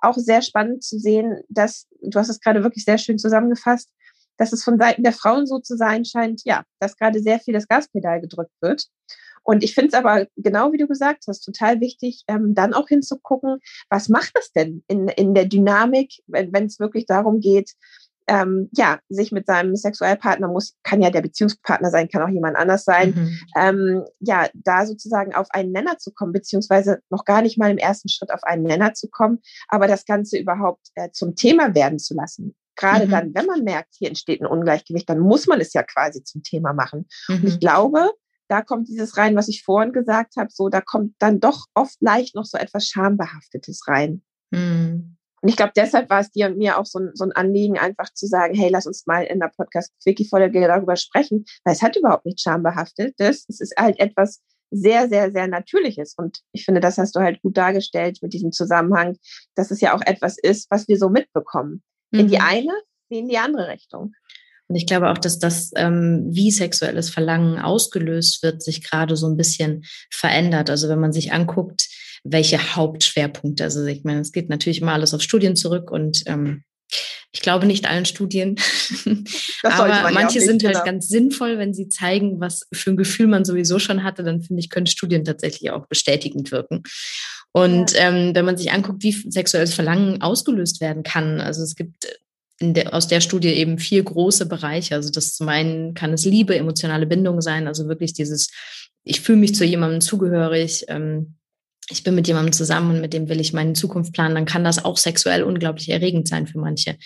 auch 0.00 0.16
sehr 0.16 0.42
spannend 0.42 0.82
zu 0.84 0.98
sehen, 0.98 1.40
dass, 1.48 1.86
du 2.02 2.18
hast 2.18 2.28
es 2.28 2.40
gerade 2.40 2.62
wirklich 2.62 2.84
sehr 2.84 2.98
schön 2.98 3.18
zusammengefasst, 3.18 3.90
dass 4.36 4.52
es 4.52 4.64
von 4.64 4.78
Seiten 4.78 5.02
der 5.02 5.12
Frauen 5.12 5.46
so 5.46 5.60
zu 5.60 5.76
sein 5.76 6.04
scheint, 6.04 6.42
ja, 6.44 6.64
dass 6.80 6.96
gerade 6.96 7.20
sehr 7.20 7.38
viel 7.38 7.54
das 7.54 7.68
Gaspedal 7.68 8.20
gedrückt 8.20 8.52
wird. 8.60 8.86
Und 9.44 9.62
ich 9.62 9.74
finde 9.74 9.88
es 9.88 9.94
aber, 9.94 10.26
genau 10.36 10.72
wie 10.72 10.78
du 10.78 10.88
gesagt 10.88 11.24
hast, 11.28 11.42
total 11.42 11.80
wichtig, 11.80 12.24
ähm, 12.28 12.54
dann 12.54 12.74
auch 12.74 12.88
hinzugucken, 12.88 13.58
was 13.90 14.08
macht 14.08 14.32
das 14.34 14.50
denn 14.52 14.82
in, 14.88 15.08
in 15.08 15.34
der 15.34 15.44
Dynamik, 15.44 16.12
wenn 16.26 16.66
es 16.66 16.80
wirklich 16.80 17.06
darum 17.06 17.40
geht, 17.40 17.72
ähm, 18.26 18.70
ja, 18.72 18.98
sich 19.08 19.32
mit 19.32 19.46
seinem 19.46 19.76
Sexualpartner 19.76 20.48
muss, 20.48 20.74
kann 20.82 21.02
ja 21.02 21.10
der 21.10 21.22
Beziehungspartner 21.22 21.90
sein, 21.90 22.08
kann 22.08 22.22
auch 22.22 22.28
jemand 22.28 22.56
anders 22.56 22.84
sein, 22.84 23.10
mhm. 23.10 23.38
ähm, 23.56 24.04
ja, 24.20 24.48
da 24.54 24.86
sozusagen 24.86 25.34
auf 25.34 25.48
einen 25.50 25.72
Nenner 25.72 25.98
zu 25.98 26.12
kommen, 26.12 26.32
beziehungsweise 26.32 27.00
noch 27.10 27.24
gar 27.24 27.42
nicht 27.42 27.58
mal 27.58 27.70
im 27.70 27.78
ersten 27.78 28.08
Schritt 28.08 28.32
auf 28.32 28.42
einen 28.44 28.62
Nenner 28.62 28.94
zu 28.94 29.08
kommen, 29.08 29.40
aber 29.68 29.86
das 29.86 30.06
Ganze 30.06 30.38
überhaupt 30.38 30.88
äh, 30.94 31.10
zum 31.12 31.36
Thema 31.36 31.74
werden 31.74 31.98
zu 31.98 32.14
lassen. 32.14 32.54
Gerade 32.76 33.06
mhm. 33.06 33.10
dann, 33.10 33.34
wenn 33.34 33.46
man 33.46 33.62
merkt, 33.62 33.94
hier 33.98 34.08
entsteht 34.08 34.40
ein 34.40 34.46
Ungleichgewicht, 34.46 35.08
dann 35.08 35.20
muss 35.20 35.46
man 35.46 35.60
es 35.60 35.72
ja 35.74 35.82
quasi 35.82 36.24
zum 36.24 36.42
Thema 36.42 36.72
machen. 36.72 37.06
Mhm. 37.28 37.34
Und 37.34 37.44
ich 37.44 37.54
mhm. 37.54 37.60
glaube, 37.60 38.10
da 38.54 38.62
kommt 38.62 38.86
dieses 38.86 39.16
rein, 39.16 39.34
was 39.34 39.48
ich 39.48 39.64
vorhin 39.64 39.92
gesagt 39.92 40.36
habe, 40.36 40.48
so, 40.52 40.68
da 40.68 40.80
kommt 40.80 41.16
dann 41.18 41.40
doch 41.40 41.66
oft 41.74 42.00
leicht 42.00 42.36
noch 42.36 42.44
so 42.44 42.56
etwas 42.56 42.86
Schambehaftetes 42.86 43.88
rein. 43.88 44.22
Mhm. 44.52 45.16
Und 45.42 45.48
ich 45.48 45.56
glaube, 45.56 45.72
deshalb 45.74 46.08
war 46.08 46.20
es 46.20 46.30
dir 46.30 46.46
und 46.46 46.56
mir 46.56 46.78
auch 46.78 46.86
so 46.86 47.00
ein, 47.00 47.10
so 47.14 47.24
ein 47.24 47.32
Anliegen, 47.32 47.78
einfach 47.78 48.14
zu 48.14 48.28
sagen, 48.28 48.54
hey, 48.54 48.70
lass 48.70 48.86
uns 48.86 49.06
mal 49.06 49.24
in 49.24 49.40
der 49.40 49.50
Podcast-Wiki-Folge 49.56 50.60
darüber 50.68 50.94
sprechen, 50.94 51.44
weil 51.64 51.74
es 51.74 51.82
hat 51.82 51.96
überhaupt 51.96 52.26
nicht 52.26 52.40
schambehaftetes. 52.40 53.44
Es 53.48 53.60
ist 53.60 53.74
halt 53.76 53.98
etwas 53.98 54.40
sehr, 54.70 55.08
sehr, 55.08 55.32
sehr 55.32 55.48
Natürliches. 55.48 56.14
Und 56.16 56.38
ich 56.52 56.64
finde, 56.64 56.80
das 56.80 56.96
hast 56.96 57.16
du 57.16 57.20
halt 57.20 57.42
gut 57.42 57.56
dargestellt 57.56 58.20
mit 58.22 58.32
diesem 58.32 58.52
Zusammenhang, 58.52 59.16
dass 59.56 59.72
es 59.72 59.80
ja 59.80 59.96
auch 59.96 60.02
etwas 60.06 60.38
ist, 60.38 60.70
was 60.70 60.86
wir 60.86 60.96
so 60.96 61.08
mitbekommen. 61.08 61.82
Mhm. 62.12 62.20
In 62.20 62.28
die 62.28 62.36
mhm. 62.36 62.44
eine, 62.44 62.72
wie 63.08 63.18
in 63.18 63.28
die 63.28 63.38
andere 63.38 63.66
Richtung. 63.68 64.12
Und 64.68 64.76
ich 64.76 64.86
glaube 64.86 65.10
auch, 65.10 65.18
dass 65.18 65.38
das, 65.38 65.72
ähm, 65.76 66.26
wie 66.30 66.50
sexuelles 66.50 67.10
Verlangen 67.10 67.58
ausgelöst 67.58 68.42
wird, 68.42 68.62
sich 68.62 68.82
gerade 68.82 69.16
so 69.16 69.26
ein 69.26 69.36
bisschen 69.36 69.84
verändert. 70.10 70.70
Also 70.70 70.88
wenn 70.88 71.00
man 71.00 71.12
sich 71.12 71.32
anguckt, 71.32 71.88
welche 72.24 72.74
Hauptschwerpunkte, 72.74 73.64
also 73.64 73.84
ich 73.84 74.04
meine, 74.04 74.20
es 74.20 74.32
geht 74.32 74.48
natürlich 74.48 74.80
immer 74.80 74.94
alles 74.94 75.12
auf 75.12 75.20
Studien 75.20 75.56
zurück 75.56 75.90
und 75.90 76.22
ähm, 76.26 76.64
ich 77.32 77.42
glaube 77.42 77.66
nicht 77.66 77.88
allen 77.88 78.06
Studien, 78.06 78.56
aber 79.62 80.10
manche 80.12 80.40
sind 80.40 80.64
halt 80.64 80.74
genau. 80.74 80.84
ganz 80.84 81.08
sinnvoll, 81.08 81.58
wenn 81.58 81.74
sie 81.74 81.88
zeigen, 81.88 82.40
was 82.40 82.66
für 82.72 82.90
ein 82.90 82.96
Gefühl 82.96 83.26
man 83.26 83.44
sowieso 83.44 83.78
schon 83.78 84.04
hatte, 84.04 84.22
dann 84.22 84.40
finde 84.40 84.60
ich, 84.60 84.70
können 84.70 84.86
Studien 84.86 85.24
tatsächlich 85.24 85.70
auch 85.72 85.86
bestätigend 85.88 86.52
wirken. 86.52 86.84
Und 87.52 87.92
ja. 87.92 88.08
ähm, 88.08 88.34
wenn 88.34 88.44
man 88.44 88.56
sich 88.56 88.72
anguckt, 88.72 89.02
wie 89.02 89.12
sexuelles 89.12 89.74
Verlangen 89.74 90.22
ausgelöst 90.22 90.80
werden 90.80 91.02
kann, 91.02 91.40
also 91.40 91.62
es 91.62 91.74
gibt 91.74 92.06
der, 92.60 92.94
aus 92.94 93.08
der 93.08 93.20
Studie 93.20 93.48
eben 93.48 93.78
vier 93.78 94.02
große 94.02 94.46
Bereiche. 94.46 94.94
Also 94.94 95.10
das 95.10 95.34
zum 95.34 95.48
einen 95.48 95.94
kann 95.94 96.12
es 96.12 96.24
Liebe, 96.24 96.56
emotionale 96.56 97.06
Bindung 97.06 97.40
sein, 97.40 97.66
also 97.66 97.88
wirklich 97.88 98.12
dieses, 98.12 98.50
ich 99.02 99.20
fühle 99.20 99.38
mich 99.38 99.54
zu 99.54 99.64
jemandem 99.64 100.00
zugehörig, 100.00 100.84
ähm, 100.88 101.36
ich 101.90 102.02
bin 102.02 102.14
mit 102.14 102.26
jemandem 102.26 102.52
zusammen 102.52 102.92
und 102.92 103.00
mit 103.02 103.12
dem 103.12 103.28
will 103.28 103.40
ich 103.40 103.52
meine 103.52 103.74
Zukunft 103.74 104.14
planen, 104.14 104.34
dann 104.34 104.46
kann 104.46 104.64
das 104.64 104.84
auch 104.84 104.96
sexuell 104.96 105.42
unglaublich 105.42 105.90
erregend 105.90 106.28
sein 106.28 106.46
für 106.46 106.58
manche. 106.58 106.96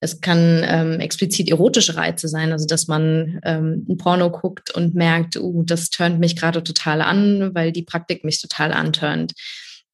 Es 0.00 0.20
kann 0.20 0.62
ähm, 0.66 1.00
explizit 1.00 1.50
erotische 1.50 1.96
Reize 1.96 2.28
sein, 2.28 2.52
also 2.52 2.66
dass 2.66 2.88
man 2.88 3.40
ähm, 3.44 3.86
ein 3.88 3.96
Porno 3.96 4.30
guckt 4.30 4.70
und 4.70 4.94
merkt, 4.94 5.36
uh, 5.36 5.62
das 5.64 5.90
turnt 5.90 6.20
mich 6.20 6.36
gerade 6.36 6.62
total 6.62 7.02
an, 7.02 7.54
weil 7.54 7.72
die 7.72 7.82
Praktik 7.82 8.24
mich 8.24 8.40
total 8.40 8.72
anturnt. 8.72 9.32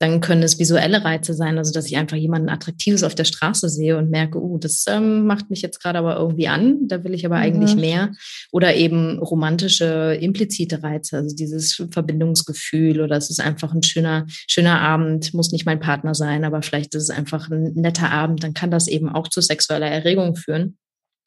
Dann 0.00 0.22
können 0.22 0.42
es 0.42 0.58
visuelle 0.58 1.04
Reize 1.04 1.34
sein, 1.34 1.58
also 1.58 1.72
dass 1.72 1.84
ich 1.84 1.98
einfach 1.98 2.16
jemanden 2.16 2.48
Attraktives 2.48 3.02
auf 3.02 3.14
der 3.14 3.24
Straße 3.24 3.68
sehe 3.68 3.98
und 3.98 4.10
merke, 4.10 4.38
uh, 4.38 4.56
das 4.56 4.86
ähm, 4.88 5.26
macht 5.26 5.50
mich 5.50 5.60
jetzt 5.60 5.78
gerade 5.78 5.98
aber 5.98 6.16
irgendwie 6.16 6.48
an, 6.48 6.88
da 6.88 7.04
will 7.04 7.12
ich 7.12 7.26
aber 7.26 7.36
mhm. 7.36 7.42
eigentlich 7.42 7.76
mehr. 7.76 8.12
Oder 8.50 8.74
eben 8.74 9.18
romantische, 9.18 10.18
implizite 10.18 10.82
Reize, 10.82 11.18
also 11.18 11.36
dieses 11.36 11.84
Verbindungsgefühl 11.90 13.02
oder 13.02 13.18
es 13.18 13.28
ist 13.28 13.40
einfach 13.40 13.74
ein 13.74 13.82
schöner, 13.82 14.26
schöner 14.48 14.80
Abend, 14.80 15.34
muss 15.34 15.52
nicht 15.52 15.66
mein 15.66 15.80
Partner 15.80 16.14
sein, 16.14 16.44
aber 16.44 16.62
vielleicht 16.62 16.94
ist 16.94 17.02
es 17.02 17.10
einfach 17.10 17.50
ein 17.50 17.74
netter 17.74 18.10
Abend, 18.10 18.42
dann 18.42 18.54
kann 18.54 18.70
das 18.70 18.88
eben 18.88 19.10
auch 19.10 19.28
zu 19.28 19.42
sexueller 19.42 19.88
Erregung 19.88 20.34
führen. 20.34 20.78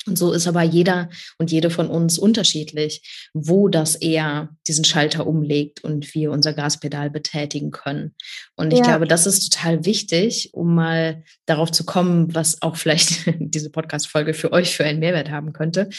Und 0.06 0.18
so 0.18 0.34
ist 0.34 0.48
aber 0.48 0.62
jeder 0.64 1.10
und 1.38 1.52
jede 1.52 1.70
von 1.70 1.88
uns 1.88 2.18
unterschiedlich, 2.20 3.30
wo 3.34 3.70
das 3.70 3.96
eher 3.96 4.50
diesen 4.68 4.86
Schalter 4.86 5.26
umlegt 5.28 5.84
und 5.84 6.14
wir 6.14 6.32
unser 6.32 6.54
Gaspedal 6.54 7.10
betätigen 7.10 7.72
können. 7.72 8.16
Und 8.56 8.74
ich 8.74 8.80
ja. 8.80 8.86
glaube, 8.86 9.08
das 9.08 9.26
ist 9.26 9.52
total 9.52 9.86
wichtig, 9.86 10.50
um 10.54 10.76
mal 10.76 11.24
darauf 11.46 11.72
zu 11.72 11.86
kommen, 11.86 12.34
was 12.36 12.62
auch 12.62 12.76
vielleicht 12.76 13.26
diese 13.40 13.70
Podcast-Folge 13.70 14.34
für 14.34 14.52
euch 14.52 14.76
für 14.76 14.84
einen 14.84 15.00
Mehrwert 15.00 15.32
haben 15.32 15.54
könnte, 15.54 15.90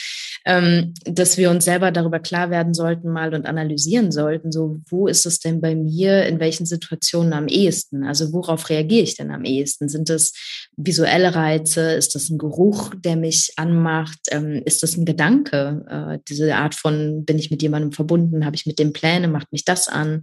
ähm, 0.44 0.94
dass 1.04 1.36
wir 1.36 1.50
uns 1.50 1.64
selber 1.64 1.90
darüber 1.90 2.20
klar 2.20 2.50
werden 2.50 2.74
sollten 2.74 3.10
mal 3.10 3.34
und 3.34 3.46
analysieren 3.46 4.12
sollten, 4.12 4.52
so 4.52 4.80
wo 4.88 5.06
ist 5.06 5.26
es 5.26 5.40
denn 5.40 5.60
bei 5.60 5.74
mir, 5.74 6.24
in 6.26 6.40
welchen 6.40 6.66
Situationen 6.66 7.32
am 7.32 7.48
ehesten? 7.48 8.04
Also 8.04 8.32
worauf 8.32 8.68
reagiere 8.68 9.02
ich 9.02 9.16
denn 9.16 9.30
am 9.30 9.44
ehesten? 9.44 9.88
Sind 9.88 10.10
es 10.10 10.32
visuelle 10.76 11.34
Reize? 11.34 11.92
Ist 11.92 12.14
das 12.14 12.30
ein 12.30 12.38
Geruch, 12.38 12.92
der 13.02 13.16
mich 13.16 13.52
anmacht? 13.56 14.04
macht, 14.04 14.18
ähm, 14.30 14.62
ist 14.64 14.82
das 14.82 14.96
ein 14.96 15.04
Gedanke? 15.04 15.84
Äh, 15.88 16.18
diese 16.28 16.54
Art 16.56 16.74
von, 16.74 17.24
bin 17.24 17.38
ich 17.38 17.50
mit 17.50 17.62
jemandem 17.62 17.92
verbunden? 17.92 18.44
Habe 18.44 18.56
ich 18.56 18.66
mit 18.66 18.78
dem 18.78 18.92
Pläne? 18.92 19.28
Macht 19.28 19.52
mich 19.52 19.64
das 19.64 19.88
an? 19.88 20.22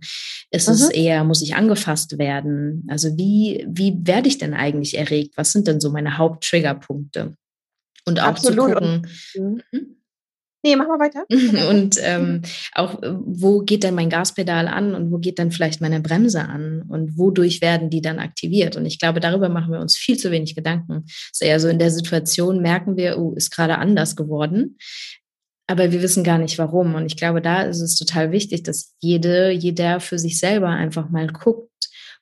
Ist 0.52 0.68
mhm. 0.68 0.74
es 0.74 0.90
eher, 0.90 1.24
muss 1.24 1.42
ich 1.42 1.56
angefasst 1.56 2.18
werden? 2.18 2.86
Also 2.90 3.18
wie, 3.18 3.66
wie 3.70 3.96
werde 4.04 4.28
ich 4.28 4.38
denn 4.38 4.54
eigentlich 4.54 4.98
erregt? 4.98 5.34
Was 5.38 5.52
sind 5.52 5.68
denn 5.68 5.80
so 5.80 5.92
meine 5.92 6.18
Haupttriggerpunkte? 6.18 7.36
Und 8.06 8.20
auch 8.20 8.28
Absolut. 8.28 8.70
zu 8.70 8.74
gucken. 8.74 9.08
Und, 9.36 9.64
mhm. 9.72 9.96
Nee, 10.64 10.76
mach 10.76 10.88
mal 10.88 11.00
weiter. 11.00 11.26
und 11.70 11.98
ähm, 12.02 12.44
auch, 12.74 13.02
äh, 13.02 13.14
wo 13.14 13.62
geht 13.62 13.84
denn 13.84 13.96
mein 13.96 14.10
Gaspedal 14.10 14.68
an 14.68 14.94
und 14.94 15.12
wo 15.12 15.18
geht 15.18 15.40
dann 15.40 15.52
vielleicht 15.52 15.82
meine 15.82 16.02
Bremse 16.02 16.42
an 16.42 16.84
und 16.88 17.18
wodurch 17.18 17.62
werden 17.62 17.90
die 17.90 18.02
dann 18.02 18.20
aktiviert? 18.20 18.76
Und 18.76 18.86
ich 18.86 19.00
glaube, 19.00 19.20
darüber 19.20 19.50
machen 19.50 19.74
wir 19.74 19.80
uns 19.80 19.98
viel 19.98 20.18
zu 20.18 20.30
wenig 20.30 20.56
Gedanken. 20.56 21.06
So 21.32 21.46
in 21.68 21.80
der 21.80 21.92
Situation 21.92 22.62
merken 22.62 22.96
wir, 22.96 23.18
oh, 23.18 23.34
ist 23.34 23.50
gerade 23.50 23.78
anders 23.80 24.16
geworden. 24.16 24.78
Aber 25.68 25.92
wir 25.92 26.02
wissen 26.02 26.24
gar 26.24 26.38
nicht 26.38 26.58
warum. 26.60 26.96
Und 26.96 27.06
ich 27.06 27.18
glaube, 27.18 27.42
da 27.42 27.64
ist 27.64 27.80
es 27.80 27.96
total 27.96 28.32
wichtig, 28.32 28.64
dass 28.64 28.94
jede, 29.00 29.52
jeder 29.52 30.00
für 30.00 30.20
sich 30.20 30.38
selber 30.38 30.68
einfach 30.68 31.10
mal 31.10 31.28
guckt, 31.28 31.71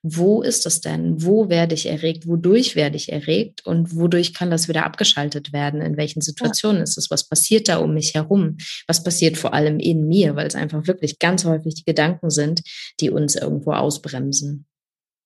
wo 0.02 0.42
ist 0.42 0.66
das 0.66 0.80
denn? 0.80 1.22
Wo 1.24 1.50
werde 1.50 1.76
ich 1.76 1.88
erregt? 1.88 2.26
Wodurch 2.26 2.76
werde 2.76 2.96
ich 2.96 3.12
erregt? 3.12 3.66
Und 3.66 3.96
wodurch 3.96 4.34
kann 4.34 4.50
das 4.50 4.70
wieder 4.70 4.86
abgeschaltet 4.86 5.52
werden? 5.52 5.82
In 5.82 5.98
welchen 5.98 6.22
Situationen 6.22 6.78
ja. 6.78 6.84
ist 6.84 6.98
es? 6.98 7.12
Was 7.12 7.28
passiert 7.28 7.68
da 7.68 7.78
um 7.78 7.94
mich 7.94 8.14
herum? 8.14 8.58
Was 8.88 9.04
passiert 9.04 9.38
vor 9.38 9.54
allem 9.54 9.80
in 9.80 10.08
mir? 10.08 10.36
Weil 10.36 10.48
es 10.48 10.56
einfach 10.56 10.88
wirklich 10.88 11.20
ganz 11.20 11.44
häufig 11.44 11.76
die 11.76 11.84
Gedanken 11.84 12.30
sind, 12.30 12.62
die 13.02 13.10
uns 13.10 13.36
irgendwo 13.36 13.74
ausbremsen. 13.74 14.66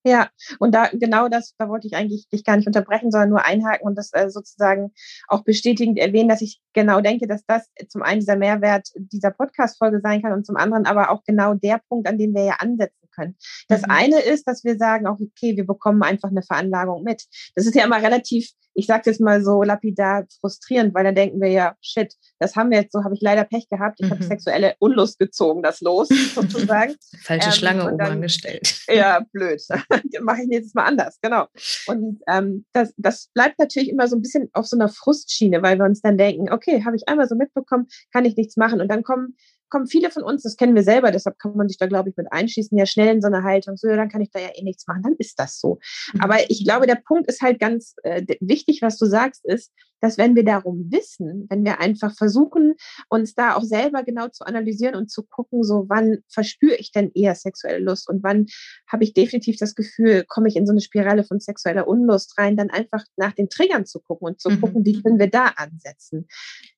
Ja, 0.05 0.29
und 0.59 0.75
da 0.75 0.89
genau 0.91 1.29
das, 1.29 1.55
da 1.57 1.69
wollte 1.69 1.87
ich 1.87 1.95
eigentlich 1.95 2.27
dich 2.27 2.43
gar 2.43 2.57
nicht 2.57 2.67
unterbrechen, 2.67 3.09
sondern 3.09 3.29
nur 3.29 3.45
einhaken 3.45 3.87
und 3.87 3.95
das 3.95 4.11
äh, 4.11 4.29
sozusagen 4.29 4.91
auch 5.29 5.45
bestätigend 5.45 5.97
erwähnen, 5.97 6.27
dass 6.27 6.41
ich 6.41 6.59
genau 6.73 6.99
denke, 6.99 7.25
dass 7.25 7.45
das 7.45 7.69
zum 7.87 8.01
einen 8.01 8.19
dieser 8.19 8.35
Mehrwert 8.35 8.89
dieser 8.95 9.31
Podcast-Folge 9.31 10.01
sein 10.03 10.21
kann 10.21 10.33
und 10.33 10.45
zum 10.45 10.57
anderen 10.57 10.85
aber 10.85 11.09
auch 11.09 11.23
genau 11.23 11.53
der 11.53 11.79
Punkt, 11.87 12.09
an 12.09 12.17
dem 12.17 12.33
wir 12.33 12.43
ja 12.43 12.55
ansetzen 12.59 13.02
können. 13.15 13.35
Das 13.67 13.81
mhm. 13.81 13.91
eine 13.91 14.19
ist, 14.21 14.47
dass 14.47 14.63
wir 14.63 14.77
sagen, 14.77 15.07
auch 15.07 15.19
okay, 15.19 15.55
wir 15.55 15.65
bekommen 15.65 16.03
einfach 16.03 16.29
eine 16.29 16.43
Veranlagung 16.43 17.03
mit. 17.03 17.23
Das 17.55 17.65
ist 17.65 17.75
ja 17.75 17.85
immer 17.85 18.01
relativ, 18.01 18.49
ich 18.73 18.87
sage 18.87 19.03
jetzt 19.05 19.21
mal 19.21 19.43
so 19.43 19.63
lapidar 19.63 20.25
frustrierend, 20.39 20.93
weil 20.93 21.03
dann 21.03 21.15
denken 21.15 21.41
wir 21.41 21.49
ja, 21.49 21.75
shit, 21.81 22.13
das 22.39 22.55
haben 22.55 22.71
wir 22.71 22.79
jetzt 22.79 22.93
so, 22.93 23.03
habe 23.03 23.13
ich 23.13 23.21
leider 23.21 23.43
Pech 23.43 23.69
gehabt, 23.69 23.99
ich 23.99 24.07
mhm. 24.07 24.11
habe 24.11 24.23
sexuelle 24.23 24.75
Unlust 24.79 25.19
gezogen, 25.19 25.63
das 25.63 25.81
los 25.81 26.07
sozusagen. 26.35 26.95
Falsche 27.21 27.49
ähm, 27.49 27.53
Schlange 27.53 27.91
oben 27.91 28.01
angestellt. 28.01 28.81
Ja, 28.93 29.25
blöd. 29.31 29.61
Mache 30.21 30.41
ich 30.41 30.47
nächstes 30.47 30.73
Mal 30.73 30.85
anders, 30.85 31.17
genau. 31.21 31.47
Und 31.87 32.19
ähm, 32.27 32.65
das, 32.73 32.93
das 32.97 33.29
bleibt 33.33 33.57
natürlich 33.57 33.89
immer 33.89 34.07
so 34.07 34.15
ein 34.15 34.21
bisschen 34.21 34.49
auf 34.53 34.67
so 34.67 34.77
einer 34.77 34.89
Frustschiene, 34.89 35.63
weil 35.63 35.77
wir 35.77 35.85
uns 35.85 36.01
dann 36.01 36.17
denken, 36.17 36.51
okay, 36.51 36.83
habe 36.85 36.95
ich 36.95 37.07
einmal 37.07 37.27
so 37.27 37.35
mitbekommen, 37.35 37.87
kann 38.11 38.25
ich 38.25 38.35
nichts 38.35 38.57
machen. 38.57 38.81
Und 38.81 38.89
dann 38.89 39.03
kommen 39.03 39.35
kommen 39.73 39.87
viele 39.87 40.11
von 40.11 40.21
uns, 40.21 40.43
das 40.43 40.55
kennen 40.55 40.75
wir 40.75 40.83
selber, 40.83 41.09
deshalb 41.09 41.39
kann 41.39 41.55
man 41.55 41.67
sich 41.67 41.79
da, 41.79 41.87
glaube 41.87 42.07
ich, 42.07 42.15
mit 42.15 42.31
einschließen, 42.31 42.77
ja 42.77 42.85
schnell 42.85 43.15
in 43.15 43.21
so 43.21 43.27
eine 43.27 43.41
Haltung, 43.41 43.75
so, 43.75 43.87
ja, 43.87 43.95
dann 43.95 44.07
kann 44.07 44.21
ich 44.21 44.29
da 44.29 44.39
ja 44.39 44.49
eh 44.53 44.61
nichts 44.61 44.85
machen, 44.85 45.01
dann 45.01 45.15
ist 45.17 45.39
das 45.39 45.59
so. 45.59 45.79
Mhm. 46.13 46.21
Aber 46.21 46.37
ich 46.47 46.63
glaube, 46.63 46.85
der 46.85 47.01
Punkt 47.03 47.27
ist 47.27 47.41
halt 47.41 47.59
ganz 47.59 47.95
äh, 48.03 48.23
wichtig, 48.39 48.83
was 48.83 48.99
du 48.99 49.07
sagst, 49.07 49.43
ist, 49.45 49.71
dass 50.03 50.17
wenn 50.17 50.35
wir 50.35 50.43
darum 50.43 50.91
wissen, 50.91 51.47
wenn 51.49 51.63
wir 51.63 51.79
einfach 51.79 52.13
versuchen, 52.13 52.75
uns 53.07 53.35
da 53.35 53.55
auch 53.55 53.63
selber 53.63 54.03
genau 54.03 54.27
zu 54.27 54.45
analysieren 54.45 54.95
und 54.95 55.09
zu 55.09 55.23
gucken, 55.23 55.63
so 55.63 55.85
wann 55.87 56.17
verspüre 56.27 56.75
ich 56.75 56.91
denn 56.91 57.09
eher 57.15 57.35
sexuelle 57.35 57.79
Lust 57.79 58.09
und 58.09 58.21
wann 58.21 58.47
habe 58.91 59.05
ich 59.05 59.13
definitiv 59.13 59.55
das 59.55 59.75
Gefühl, 59.75 60.25
komme 60.27 60.49
ich 60.49 60.57
in 60.57 60.65
so 60.67 60.73
eine 60.73 60.81
Spirale 60.81 61.23
von 61.23 61.39
sexueller 61.39 61.87
Unlust 61.87 62.37
rein, 62.37 62.57
dann 62.57 62.69
einfach 62.69 63.05
nach 63.15 63.31
den 63.31 63.47
Triggern 63.47 63.85
zu 63.85 64.01
gucken 64.01 64.27
und 64.27 64.41
zu 64.41 64.49
mhm. 64.49 64.59
gucken, 64.59 64.85
wie 64.85 65.01
können 65.01 65.19
wir 65.19 65.29
da 65.29 65.53
ansetzen. 65.55 66.27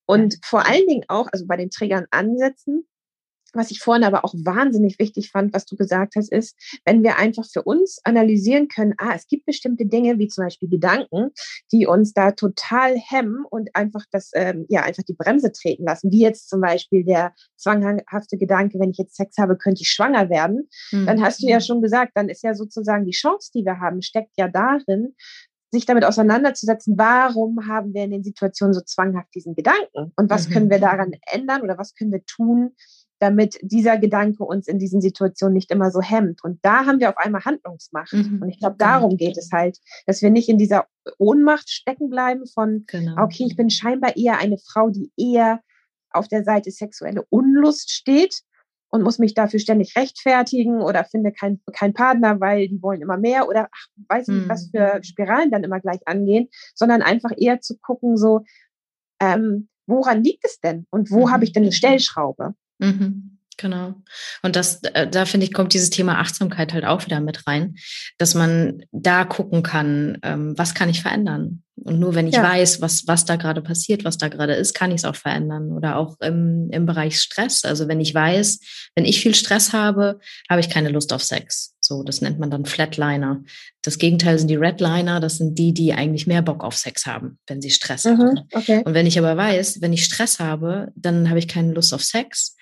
Und 0.05 0.37
vor 0.43 0.67
allen 0.67 0.85
Dingen 0.85 1.05
auch, 1.07 1.27
also 1.31 1.47
bei 1.47 1.57
den 1.57 1.71
Triggern 1.71 2.05
ansetzen, 2.11 2.85
was 3.55 3.71
ich 3.71 3.79
vorhin 3.79 4.03
aber 4.03 4.25
auch 4.25 4.33
wahnsinnig 4.33 4.99
wichtig 4.99 5.31
fand, 5.31 5.53
was 5.53 5.65
du 5.65 5.75
gesagt 5.75 6.15
hast, 6.15 6.31
ist, 6.31 6.55
wenn 6.85 7.03
wir 7.03 7.17
einfach 7.17 7.45
für 7.45 7.63
uns 7.63 7.99
analysieren 8.03 8.67
können, 8.67 8.93
ah, 8.97 9.13
es 9.15 9.27
gibt 9.27 9.45
bestimmte 9.45 9.85
Dinge, 9.85 10.17
wie 10.19 10.27
zum 10.27 10.45
Beispiel 10.45 10.69
Gedanken, 10.69 11.31
die 11.71 11.87
uns 11.87 12.13
da 12.13 12.31
total 12.31 12.95
hemmen 12.97 13.45
und 13.49 13.69
einfach 13.75 14.03
das, 14.11 14.31
ähm, 14.33 14.65
ja, 14.69 14.81
einfach 14.83 15.03
die 15.03 15.15
Bremse 15.15 15.51
treten 15.51 15.85
lassen, 15.85 16.11
wie 16.11 16.21
jetzt 16.21 16.49
zum 16.49 16.61
Beispiel 16.61 17.03
der 17.03 17.33
zwanghafte 17.55 18.37
Gedanke, 18.37 18.79
wenn 18.79 18.91
ich 18.91 18.97
jetzt 18.97 19.15
Sex 19.15 19.37
habe, 19.37 19.57
könnte 19.57 19.81
ich 19.81 19.89
schwanger 19.89 20.29
werden. 20.29 20.69
Mhm. 20.91 21.05
Dann 21.05 21.21
hast 21.21 21.41
du 21.41 21.47
ja 21.47 21.59
schon 21.59 21.81
gesagt, 21.81 22.11
dann 22.15 22.29
ist 22.29 22.43
ja 22.43 22.53
sozusagen 22.53 23.05
die 23.05 23.11
Chance, 23.11 23.51
die 23.53 23.65
wir 23.65 23.79
haben, 23.79 24.01
steckt 24.01 24.37
ja 24.37 24.47
darin, 24.47 25.15
sich 25.71 25.85
damit 25.85 26.05
auseinanderzusetzen, 26.05 26.97
warum 26.97 27.67
haben 27.67 27.93
wir 27.93 28.03
in 28.03 28.11
den 28.11 28.23
Situationen 28.23 28.73
so 28.73 28.81
zwanghaft 28.81 29.33
diesen 29.35 29.55
Gedanken 29.55 30.13
und 30.15 30.29
was 30.29 30.47
mhm. 30.47 30.53
können 30.53 30.69
wir 30.69 30.79
daran 30.79 31.13
ändern 31.31 31.61
oder 31.61 31.77
was 31.77 31.95
können 31.95 32.11
wir 32.11 32.23
tun, 32.25 32.71
damit 33.25 33.57
dieser 33.63 33.97
Gedanke 33.97 34.43
uns 34.43 34.67
in 34.67 34.77
diesen 34.77 35.01
Situationen 35.01 35.55
nicht 35.55 35.71
immer 35.71 35.89
so 35.89 35.99
hemmt. 35.99 36.43
Und 36.43 36.59
da 36.61 36.85
haben 36.85 36.99
wir 36.99 37.09
auf 37.09 37.17
einmal 37.17 37.43
Handlungsmacht. 37.43 38.13
Mhm. 38.13 38.39
Und 38.39 38.49
ich 38.49 38.59
glaube, 38.59 38.75
genau. 38.77 38.91
darum 38.91 39.17
geht 39.17 39.35
es 39.35 39.49
halt, 39.51 39.79
dass 40.05 40.21
wir 40.21 40.29
nicht 40.29 40.47
in 40.47 40.59
dieser 40.59 40.85
Ohnmacht 41.17 41.69
stecken 41.69 42.09
bleiben 42.09 42.45
von, 42.45 42.83
genau. 42.85 43.23
okay, 43.23 43.45
ich 43.47 43.55
bin 43.55 43.71
scheinbar 43.71 44.15
eher 44.15 44.37
eine 44.37 44.59
Frau, 44.59 44.91
die 44.91 45.11
eher 45.17 45.61
auf 46.11 46.27
der 46.27 46.43
Seite 46.43 46.69
sexuelle 46.69 47.25
Unlust 47.29 47.91
steht 47.91 48.41
und 48.89 49.01
muss 49.01 49.17
mich 49.17 49.33
dafür 49.33 49.59
ständig 49.59 49.95
rechtfertigen 49.95 50.81
oder 50.81 51.03
finde 51.03 51.31
keinen 51.31 51.61
kein 51.73 51.93
Partner, 51.93 52.39
weil 52.39 52.67
die 52.67 52.81
wollen 52.81 53.01
immer 53.01 53.17
mehr 53.17 53.49
oder 53.49 53.69
ach, 53.71 53.87
weiß 54.07 54.27
nicht, 54.27 54.45
mhm. 54.45 54.49
was 54.49 54.69
für 54.69 54.99
Spiralen 55.03 55.49
dann 55.49 55.63
immer 55.63 55.79
gleich 55.79 56.07
angehen, 56.07 56.47
sondern 56.75 57.01
einfach 57.01 57.31
eher 57.35 57.59
zu 57.59 57.75
gucken, 57.79 58.17
so, 58.17 58.45
ähm, 59.19 59.67
woran 59.87 60.23
liegt 60.23 60.45
es 60.45 60.59
denn 60.59 60.85
und 60.91 61.09
wo 61.09 61.25
mhm. 61.25 61.31
habe 61.31 61.43
ich 61.43 61.53
denn 61.53 61.63
eine 61.63 61.71
Stellschraube? 61.71 62.53
Mhm. 62.79 63.35
Genau. 63.57 63.95
Und 64.41 64.55
das, 64.55 64.83
äh, 64.83 65.07
da 65.07 65.25
finde 65.25 65.45
ich, 65.45 65.53
kommt 65.53 65.73
dieses 65.73 65.89
Thema 65.89 66.19
Achtsamkeit 66.19 66.73
halt 66.73 66.85
auch 66.85 67.05
wieder 67.05 67.21
mit 67.21 67.47
rein, 67.47 67.75
dass 68.17 68.35
man 68.35 68.83
da 68.91 69.23
gucken 69.23 69.63
kann, 69.63 70.17
ähm, 70.23 70.53
was 70.57 70.73
kann 70.73 70.89
ich 70.89 71.01
verändern? 71.01 71.63
Und 71.77 71.99
nur 71.99 72.15
wenn 72.15 72.27
ich 72.27 72.35
ja. 72.35 72.43
weiß, 72.43 72.81
was, 72.81 73.05
was 73.07 73.25
da 73.25 73.35
gerade 73.35 73.61
passiert, 73.61 74.05
was 74.05 74.17
da 74.17 74.29
gerade 74.29 74.53
ist, 74.53 74.73
kann 74.73 74.91
ich 74.91 74.97
es 74.97 75.05
auch 75.05 75.15
verändern. 75.15 75.71
Oder 75.71 75.97
auch 75.97 76.19
im, 76.21 76.69
im 76.71 76.85
Bereich 76.85 77.19
Stress. 77.19 77.65
Also 77.65 77.87
wenn 77.87 77.99
ich 77.99 78.13
weiß, 78.13 78.59
wenn 78.95 79.05
ich 79.05 79.19
viel 79.19 79.35
Stress 79.35 79.73
habe, 79.73 80.19
habe 80.49 80.61
ich 80.61 80.69
keine 80.69 80.89
Lust 80.89 81.11
auf 81.11 81.21
Sex. 81.21 81.75
So, 81.81 82.03
das 82.03 82.21
nennt 82.21 82.39
man 82.39 82.49
dann 82.49 82.65
Flatliner. 82.65 83.43
Das 83.81 83.99
Gegenteil 83.99 84.39
sind 84.39 84.47
die 84.47 84.55
Redliner. 84.55 85.19
Das 85.19 85.37
sind 85.37 85.59
die, 85.59 85.73
die 85.73 85.93
eigentlich 85.93 86.27
mehr 86.27 86.41
Bock 86.41 86.63
auf 86.63 86.75
Sex 86.75 87.05
haben, 87.05 87.39
wenn 87.45 87.61
sie 87.61 87.71
Stress 87.71 88.05
mhm, 88.05 88.17
haben. 88.17 88.39
Okay. 88.53 88.81
Und 88.85 88.93
wenn 88.93 89.05
ich 89.05 89.19
aber 89.19 89.35
weiß, 89.35 89.81
wenn 89.81 89.93
ich 89.93 90.05
Stress 90.05 90.39
habe, 90.39 90.91
dann 90.95 91.29
habe 91.29 91.39
ich 91.39 91.47
keine 91.47 91.73
Lust 91.73 91.93
auf 91.93 92.03
Sex 92.03 92.55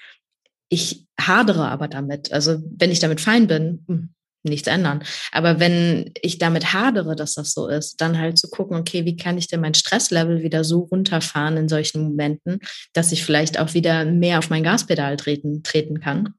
ich 0.74 1.06
hadere 1.20 1.68
aber 1.70 1.88
damit. 1.88 2.34
Also 2.34 2.62
wenn 2.77 2.92
ich 2.92 3.00
damit 3.00 3.22
fein 3.22 3.48
bin, 3.48 3.86
hm, 3.88 4.10
nichts 4.44 4.68
ändern. 4.68 5.03
Aber 5.32 5.60
wenn 5.60 6.12
ich 6.22 6.38
damit 6.38 6.74
hadere, 6.74 7.15
dass 7.15 7.36
das 7.36 7.53
so 7.53 7.68
ist, 7.68 8.01
dann 8.01 8.18
halt 8.18 8.38
zu 8.38 8.50
gucken, 8.50 8.77
okay, 8.77 9.06
wie 9.06 9.15
kann 9.15 9.38
ich 9.38 9.48
denn 9.48 9.62
mein 9.62 9.74
Stresslevel 9.74 10.44
wieder 10.44 10.63
so 10.63 10.82
runterfahren 10.82 11.56
in 11.56 11.70
solchen 11.70 12.03
Momenten, 12.03 12.60
dass 12.92 13.12
ich 13.12 13.24
vielleicht 13.24 13.58
auch 13.60 13.74
wieder 13.74 14.04
mehr 14.04 14.39
auf 14.39 14.50
mein 14.50 14.63
Gaspedal 14.63 15.15
treten, 15.15 15.63
treten 15.63 16.02
kann 16.02 16.34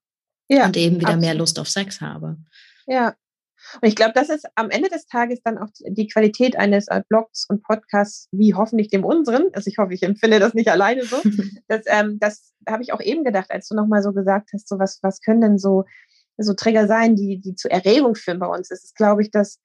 ja, 0.49 0.67
und 0.67 0.77
eben 0.77 0.97
wieder 0.97 1.09
absolut. 1.09 1.25
mehr 1.25 1.35
Lust 1.35 1.59
auf 1.59 1.71
Sex 1.71 2.01
habe. 2.01 2.37
Ja, 2.87 3.15
und 3.81 3.89
ich 3.89 3.97
glaube, 3.97 4.13
das 4.15 4.29
ist 4.29 4.47
am 4.55 4.71
Ende 4.71 4.89
des 4.89 5.07
Tages 5.07 5.41
dann 5.43 5.59
auch 5.59 5.69
die 5.81 6.09
Qualität 6.09 6.57
eines 6.57 6.89
äh, 6.89 7.03
Blogs 7.09 7.47
und 7.49 7.63
Podcasts, 7.63 8.29
wie 8.33 8.55
hoffentlich 8.55 8.89
dem 8.89 9.05
unseren. 9.05 9.49
Also 9.53 9.69
ich 9.69 9.79
hoffe, 9.79 9.95
ich 9.95 10.03
empfinde 10.03 10.39
das 10.39 10.55
nicht 10.55 10.71
alleine 10.71 11.05
so. 11.05 11.17
das 11.69 11.83
ähm, 11.87 12.19
das 12.21 12.53
habe 12.69 12.83
ich 12.83 12.93
auch 12.93 13.01
eben 13.01 13.25
gedacht, 13.25 13.51
als 13.51 13.69
du 13.69 13.75
nochmal 13.75 14.03
so 14.03 14.13
gesagt 14.13 14.51
hast, 14.53 14.69
so 14.69 14.79
was, 14.79 14.99
was 15.03 15.21
können 15.21 15.41
denn 15.41 15.59
so, 15.59 15.85
so 16.37 16.55
Trigger 16.55 16.87
sein, 16.87 17.17
die, 17.17 17.41
die 17.41 17.55
zu 17.55 17.71
Erregung 17.71 18.15
führen 18.15 18.39
bei 18.39 18.47
uns. 18.47 18.69
Das 18.69 18.85
ist, 18.85 18.97
glaube 18.97 19.23
ich, 19.23 19.31
dass 19.31 19.59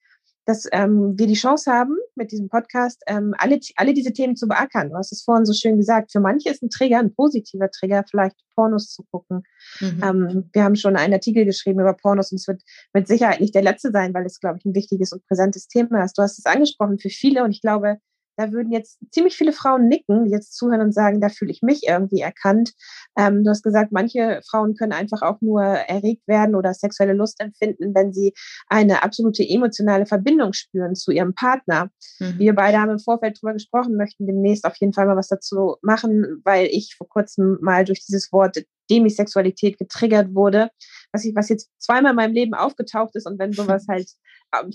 dass 0.50 0.68
ähm, 0.72 1.14
wir 1.16 1.28
die 1.28 1.36
Chance 1.36 1.72
haben, 1.72 1.96
mit 2.16 2.32
diesem 2.32 2.50
Podcast 2.50 3.04
ähm, 3.06 3.36
alle, 3.38 3.60
alle 3.76 3.94
diese 3.94 4.12
Themen 4.14 4.36
zu 4.36 4.48
beackern. 4.48 4.90
Du 4.90 4.96
hast 4.96 5.12
es 5.12 5.22
vorhin 5.22 5.46
so 5.46 5.54
schön 5.54 5.78
gesagt. 5.78 6.12
Für 6.12 6.20
manche 6.20 6.50
ist 6.50 6.64
ein 6.64 6.72
Trigger, 6.72 6.98
ein 6.98 7.14
positiver 7.14 7.70
Trigger, 7.70 8.04
vielleicht 8.10 8.36
Pornos 8.56 8.90
zu 8.90 9.04
gucken. 9.12 9.44
Mhm. 9.80 10.02
Ähm, 10.04 10.50
wir 10.52 10.64
haben 10.64 10.76
schon 10.76 10.96
einen 10.96 11.14
Artikel 11.14 11.46
geschrieben 11.46 11.82
über 11.82 11.94
Pornos 11.94 12.32
und 12.32 12.38
es 12.38 12.48
wird 12.48 12.64
mit 12.94 13.08
Sicherheit 13.08 13.42
nicht 13.42 13.54
der 13.54 13.62
letzte 13.62 13.92
sein, 13.92 14.12
weil 14.16 14.26
es, 14.26 14.40
glaube 14.40 14.58
ich, 14.58 14.66
ein 14.66 14.74
wichtiges 14.74 15.14
und 15.14 15.24
präsentes 15.28 15.68
Thema 15.68 16.04
ist. 16.04 16.18
Du 16.18 16.24
hast 16.24 16.40
es 16.40 16.46
angesprochen 16.48 16.98
für 16.98 17.10
viele 17.10 17.44
und 17.44 17.52
ich 17.52 17.62
glaube, 17.62 18.00
da 18.39 18.54
würden 18.54 18.71
jetzt 18.71 18.99
ziemlich 19.12 19.36
viele 19.36 19.52
Frauen 19.52 19.89
nicken, 19.89 20.23
die 20.23 20.32
jetzt 20.32 20.56
zuhören 20.56 20.80
und 20.80 20.93
sagen, 20.93 21.19
da 21.19 21.28
fühle 21.28 21.52
ich 21.52 21.62
mich 21.62 21.82
irgendwie 21.86 22.21
erkannt. 22.21 22.71
Ähm, 23.17 23.43
du 23.43 23.49
hast 23.49 23.63
gesagt, 23.63 23.91
manche 23.91 24.39
Frauen 24.49 24.75
können 24.75 24.93
einfach 24.93 25.21
auch 25.21 25.41
nur 25.41 25.62
erregt 25.62 26.25
werden 26.25 26.56
oder 26.56 26.73
sexuelle 26.73 27.12
Lust 27.12 27.41
empfinden, 27.41 27.93
wenn 27.93 28.13
sie 28.13 28.34
eine 28.67 29.04
absolute 29.04 29.43
emotionale 29.43 30.06
Verbindung 30.06 30.54
spüren 30.54 30.95
zu 30.95 31.12
ihrem 31.12 31.34
Partner. 31.36 31.89
Mhm. 32.19 32.39
Wir 32.39 32.56
beide 32.56 32.80
haben 32.80 32.91
im 32.91 32.99
Vorfeld 32.99 33.38
darüber 33.41 33.54
gesprochen, 33.54 33.97
möchten 33.97 34.25
demnächst 34.25 34.63
auf 34.63 34.78
jeden 34.78 34.93
Fall 34.93 35.06
mal 35.06 35.17
was 35.17 35.28
dazu 35.28 35.75
machen, 35.82 36.41
weil 36.45 36.67
ich 36.67 36.95
vor 36.97 37.10
kurzem 37.10 37.58
mal 37.60 37.84
durch 37.84 38.06
dieses 38.06 38.32
Wort 38.32 38.63
Demisexualität 38.89 39.78
getriggert 39.78 40.34
wurde, 40.34 40.69
was, 41.12 41.25
ich, 41.25 41.36
was 41.36 41.49
jetzt 41.49 41.69
zweimal 41.80 42.12
in 42.12 42.15
meinem 42.15 42.34
Leben 42.34 42.54
aufgetaucht 42.54 43.15
ist. 43.15 43.28
Und 43.28 43.39
wenn 43.39 43.54
sowas 43.54 43.86
halt 43.89 44.10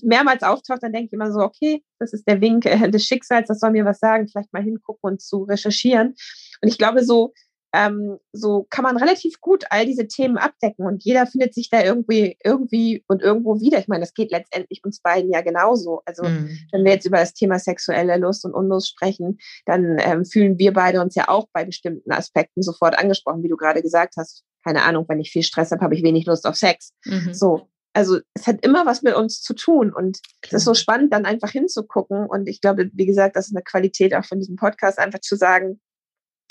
mehrmals 0.02 0.42
auftaucht, 0.42 0.82
dann 0.82 0.92
denke 0.92 1.06
ich 1.06 1.12
immer 1.12 1.32
so, 1.32 1.40
okay, 1.40 1.82
das 1.98 2.12
ist 2.12 2.28
der 2.28 2.40
Wink 2.40 2.66
äh, 2.66 2.88
des 2.90 3.04
Schicksals, 3.04 3.48
das 3.48 3.60
soll 3.60 3.72
mir 3.72 3.84
was 3.84 3.98
sagen, 3.98 4.28
vielleicht 4.28 4.52
mal 4.52 4.62
hingucken 4.62 5.10
und 5.10 5.20
zu 5.20 5.42
recherchieren. 5.42 6.14
Und 6.62 6.68
ich 6.68 6.78
glaube, 6.78 7.04
so, 7.04 7.32
ähm, 7.74 8.18
so 8.32 8.68
kann 8.70 8.84
man 8.84 8.96
relativ 8.96 9.40
gut 9.40 9.64
all 9.70 9.84
diese 9.84 10.06
Themen 10.06 10.38
abdecken 10.38 10.86
und 10.86 11.02
jeder 11.02 11.26
findet 11.26 11.54
sich 11.54 11.68
da 11.70 11.82
irgendwie, 11.82 12.38
irgendwie 12.44 13.04
und 13.08 13.20
irgendwo 13.20 13.60
wieder. 13.60 13.80
Ich 13.80 13.88
meine, 13.88 14.02
das 14.02 14.14
geht 14.14 14.30
letztendlich 14.30 14.84
uns 14.84 15.00
beiden 15.00 15.32
ja 15.32 15.40
genauso. 15.40 16.00
Also, 16.06 16.22
mhm. 16.22 16.56
wenn 16.70 16.84
wir 16.84 16.92
jetzt 16.92 17.04
über 17.04 17.18
das 17.18 17.34
Thema 17.34 17.58
sexuelle 17.58 18.16
Lust 18.16 18.44
und 18.44 18.54
Unlust 18.54 18.90
sprechen, 18.90 19.38
dann 19.66 19.96
ähm, 19.98 20.24
fühlen 20.24 20.56
wir 20.56 20.72
beide 20.72 21.00
uns 21.00 21.16
ja 21.16 21.28
auch 21.28 21.48
bei 21.52 21.64
bestimmten 21.64 22.12
Aspekten 22.12 22.62
sofort 22.62 22.96
angesprochen, 22.96 23.42
wie 23.42 23.48
du 23.48 23.56
gerade 23.56 23.82
gesagt 23.82 24.14
hast. 24.16 24.44
Keine 24.62 24.84
Ahnung, 24.84 25.04
wenn 25.08 25.18
ich 25.18 25.32
viel 25.32 25.42
Stress 25.42 25.72
habe, 25.72 25.82
habe 25.82 25.96
ich 25.96 26.04
wenig 26.04 26.26
Lust 26.26 26.46
auf 26.46 26.54
Sex. 26.54 26.92
Mhm. 27.04 27.34
So, 27.34 27.68
also 27.92 28.18
es 28.34 28.46
hat 28.46 28.64
immer 28.64 28.86
was 28.86 29.02
mit 29.02 29.14
uns 29.14 29.40
zu 29.42 29.54
tun 29.54 29.92
und 29.92 30.20
es 30.42 30.52
ist 30.52 30.64
so 30.64 30.74
spannend, 30.74 31.12
dann 31.12 31.24
einfach 31.24 31.50
hinzugucken. 31.50 32.26
Und 32.26 32.48
ich 32.48 32.60
glaube, 32.60 32.90
wie 32.92 33.06
gesagt, 33.06 33.36
das 33.36 33.48
ist 33.48 33.56
eine 33.56 33.62
Qualität 33.62 34.14
auch 34.14 34.24
von 34.24 34.38
diesem 34.38 34.56
Podcast, 34.56 34.98
einfach 34.98 35.20
zu 35.20 35.36
sagen, 35.36 35.80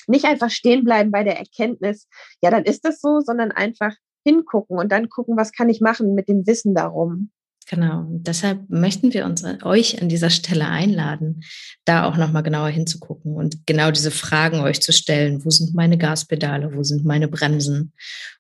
nicht 0.08 0.26
einfach 0.26 0.50
stehen 0.50 0.84
bleiben 0.84 1.12
bei 1.12 1.24
der 1.24 1.38
Erkenntnis, 1.38 2.08
ja, 2.42 2.52
dann 2.52 2.63
ist 2.63 2.86
das 2.86 3.02
so, 3.02 3.20
sondern 3.22 3.52
einfach 3.52 3.96
hingucken 4.26 4.78
und 4.78 4.92
dann 4.92 5.10
gucken, 5.10 5.38
was 5.38 5.52
kann 5.52 5.70
ich 5.70 5.82
machen 5.82 6.13
mit 6.16 6.28
dem 6.28 6.48
Wissen 6.48 6.76
darum. 6.76 7.32
Genau. 7.70 8.06
Deshalb 8.10 8.70
möchten 8.70 9.13
wir 9.13 9.26
uns 9.26 9.44
euch 9.63 10.02
an 10.02 10.10
dieser 10.10 10.30
Stelle 10.30 10.68
einladen, 10.68 11.44
da 11.86 12.06
auch 12.06 12.18
nochmal 12.18 12.44
genauer 12.44 12.70
hinzugucken 12.70 13.36
und 13.36 13.66
genau 13.66 13.92
diese 13.92 14.12
Fragen 14.12 14.60
euch 14.60 14.82
zu 14.82 14.92
stellen. 14.92 15.46
Wo 15.46 15.50
sind 15.50 15.74
meine 15.74 15.98
Gaspedale? 15.98 16.76
Wo 16.76 16.84
sind 16.84 17.06
meine 17.06 17.28
Bremsen? 17.28 17.94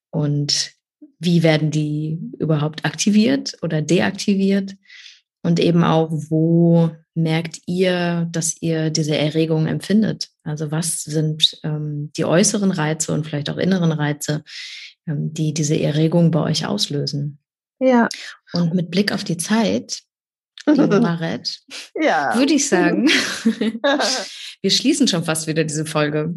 Und 0.09 0.73
wie 1.19 1.41
werden 1.41 1.71
die 1.71 2.19
überhaupt 2.37 2.85
aktiviert 2.85 3.57
oder 3.61 3.81
deaktiviert? 3.81 4.75
Und 5.41 5.59
eben 5.59 5.83
auch, 5.83 6.09
wo 6.11 6.91
merkt 7.15 7.59
ihr, 7.65 8.27
dass 8.31 8.61
ihr 8.61 8.89
diese 8.89 9.17
Erregung 9.17 9.67
empfindet? 9.67 10.29
Also 10.43 10.71
was 10.71 11.03
sind 11.03 11.59
ähm, 11.63 12.11
die 12.17 12.25
äußeren 12.25 12.71
Reize 12.71 13.13
und 13.13 13.25
vielleicht 13.25 13.49
auch 13.49 13.57
inneren 13.57 13.91
Reize, 13.91 14.43
ähm, 15.07 15.33
die 15.33 15.53
diese 15.53 15.79
Erregung 15.79 16.31
bei 16.31 16.41
euch 16.41 16.65
auslösen? 16.65 17.39
Ja. 17.79 18.09
Und 18.53 18.73
mit 18.73 18.91
Blick 18.91 19.11
auf 19.11 19.23
die 19.23 19.37
Zeit, 19.37 20.01
liebe 20.65 20.99
Maret, 21.01 21.61
ja. 21.95 22.35
würde 22.35 22.53
ich 22.53 22.67
sagen, 22.67 23.07
wir 24.61 24.71
schließen 24.71 25.07
schon 25.07 25.23
fast 25.23 25.47
wieder 25.47 25.63
diese 25.63 25.85
Folge. 25.85 26.35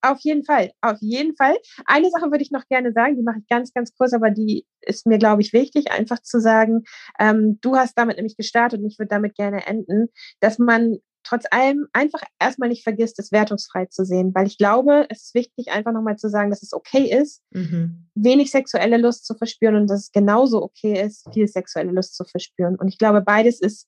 Auf 0.00 0.20
jeden 0.20 0.44
Fall, 0.44 0.70
auf 0.80 0.98
jeden 1.00 1.34
Fall. 1.36 1.56
Eine 1.84 2.08
Sache 2.10 2.30
würde 2.30 2.42
ich 2.42 2.52
noch 2.52 2.66
gerne 2.68 2.92
sagen, 2.92 3.16
die 3.16 3.22
mache 3.22 3.38
ich 3.40 3.48
ganz, 3.48 3.72
ganz 3.72 3.92
kurz, 3.96 4.12
aber 4.12 4.30
die 4.30 4.64
ist 4.80 5.06
mir, 5.06 5.18
glaube 5.18 5.42
ich, 5.42 5.52
wichtig, 5.52 5.90
einfach 5.90 6.22
zu 6.22 6.40
sagen, 6.40 6.84
ähm, 7.18 7.58
du 7.62 7.74
hast 7.76 7.98
damit 7.98 8.16
nämlich 8.16 8.36
gestartet 8.36 8.80
und 8.80 8.86
ich 8.86 8.98
würde 9.00 9.08
damit 9.08 9.34
gerne 9.34 9.66
enden, 9.66 10.08
dass 10.38 10.60
man 10.60 10.98
trotz 11.22 11.44
allem 11.50 11.86
einfach 11.92 12.22
erstmal 12.38 12.68
nicht 12.68 12.82
vergisst, 12.82 13.18
es 13.18 13.32
wertungsfrei 13.32 13.86
zu 13.86 14.04
sehen, 14.04 14.32
weil 14.34 14.46
ich 14.46 14.58
glaube, 14.58 15.06
es 15.10 15.24
ist 15.24 15.34
wichtig, 15.34 15.70
einfach 15.70 15.92
nochmal 15.92 16.16
zu 16.16 16.28
sagen, 16.30 16.50
dass 16.50 16.62
es 16.62 16.72
okay 16.72 17.10
ist, 17.10 17.42
mhm. 17.50 18.08
wenig 18.14 18.50
sexuelle 18.50 18.96
Lust 18.96 19.26
zu 19.26 19.34
verspüren 19.34 19.76
und 19.76 19.88
dass 19.88 20.04
es 20.04 20.12
genauso 20.12 20.62
okay 20.62 21.00
ist, 21.00 21.28
viel 21.32 21.48
sexuelle 21.48 21.92
Lust 21.92 22.14
zu 22.14 22.24
verspüren. 22.24 22.76
Und 22.76 22.88
ich 22.88 22.98
glaube, 22.98 23.20
beides 23.20 23.60
ist 23.60 23.86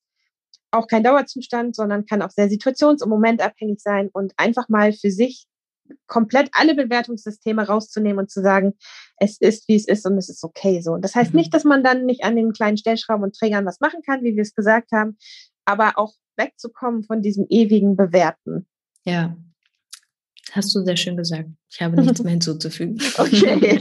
auch 0.71 0.87
kein 0.87 1.03
Dauerzustand, 1.03 1.75
sondern 1.75 2.07
kann 2.07 2.23
auch 2.23 2.31
sehr 2.31 2.49
situations- 2.49 3.03
und 3.03 3.11
momentabhängig 3.11 3.81
sein 3.81 4.09
und 4.13 4.33
einfach 4.37 4.69
mal 4.69 4.93
für 4.93 5.11
sich 5.11 5.47
komplett 6.07 6.51
alle 6.53 6.75
Bewertungssysteme 6.75 7.67
rauszunehmen 7.67 8.21
und 8.21 8.31
zu 8.31 8.43
sagen, 8.43 8.75
es 9.17 9.41
ist, 9.41 9.67
wie 9.69 9.75
es 9.75 9.89
ist 9.89 10.07
und 10.07 10.17
es 10.19 10.29
ist 10.29 10.45
okay 10.45 10.81
so. 10.81 10.93
Und 10.93 11.05
das 11.05 11.15
heißt 11.15 11.33
mhm. 11.33 11.39
nicht, 11.39 11.55
dass 11.55 11.65
man 11.65 11.83
dann 11.83 12.07
nicht 12.07 12.23
an 12.23 12.37
den 12.37 12.53
kleinen 12.53 12.77
Stellschrauben 12.77 13.25
und 13.25 13.35
Trägern 13.35 13.67
was 13.67 13.81
machen 13.81 14.03
kann, 14.03 14.23
wie 14.23 14.37
wir 14.37 14.43
es 14.43 14.55
gesagt 14.55 14.93
haben, 14.93 15.19
aber 15.65 15.99
auch 15.99 16.13
wegzukommen 16.41 17.05
von 17.05 17.23
diesem 17.23 17.47
ewigen 17.49 17.97
Bewerten. 17.97 18.67
Ja, 19.05 19.37
hast 20.53 20.75
du 20.75 20.85
sehr 20.85 20.97
schön 20.97 21.17
gesagt. 21.17 21.49
Ich 21.71 21.81
habe 21.81 22.01
nichts 22.01 22.21
mehr 22.23 22.33
hinzuzufügen. 22.33 22.99
Okay. 23.17 23.81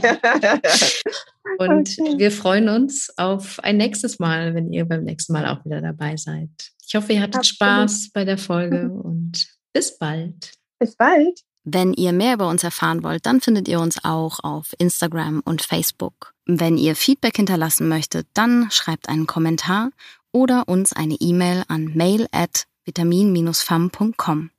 und 1.58 1.98
okay. 1.98 2.18
wir 2.18 2.30
freuen 2.30 2.68
uns 2.68 3.12
auf 3.16 3.58
ein 3.60 3.76
nächstes 3.76 4.18
Mal, 4.18 4.54
wenn 4.54 4.72
ihr 4.72 4.84
beim 4.84 5.04
nächsten 5.04 5.32
Mal 5.32 5.46
auch 5.46 5.64
wieder 5.64 5.80
dabei 5.80 6.16
seid. 6.16 6.50
Ich 6.86 6.94
hoffe, 6.94 7.12
ihr 7.12 7.20
hattet 7.20 7.36
Absolut. 7.36 7.56
Spaß 7.56 8.10
bei 8.12 8.24
der 8.24 8.38
Folge 8.38 8.90
und 9.04 9.46
bis 9.72 9.98
bald. 9.98 10.52
Bis 10.78 10.96
bald. 10.96 11.40
Wenn 11.62 11.92
ihr 11.92 12.12
mehr 12.12 12.34
über 12.34 12.48
uns 12.48 12.64
erfahren 12.64 13.02
wollt, 13.04 13.26
dann 13.26 13.40
findet 13.40 13.68
ihr 13.68 13.80
uns 13.80 14.02
auch 14.02 14.42
auf 14.42 14.74
Instagram 14.78 15.42
und 15.44 15.60
Facebook. 15.62 16.34
Wenn 16.46 16.78
ihr 16.78 16.96
Feedback 16.96 17.36
hinterlassen 17.36 17.86
möchtet, 17.86 18.26
dann 18.34 18.70
schreibt 18.70 19.08
einen 19.08 19.26
Kommentar 19.26 19.90
oder 20.32 20.68
uns 20.68 20.92
eine 20.92 21.16
E-Mail 21.20 21.64
an 21.68 21.92
mail 21.94 22.26
at 22.32 22.66
vitamin-fam.com. 22.84 24.50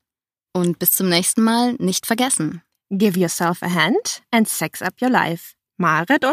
Und 0.53 0.79
bis 0.79 0.91
zum 0.91 1.09
nächsten 1.09 1.43
Mal 1.43 1.73
nicht 1.79 2.05
vergessen. 2.05 2.61
Give 2.89 3.17
yourself 3.17 3.63
a 3.63 3.73
hand 3.73 4.21
and 4.31 4.47
sex 4.47 4.81
up 4.81 5.01
your 5.01 5.09
life. 5.09 5.53
Marit 5.77 6.23
und 6.23 6.29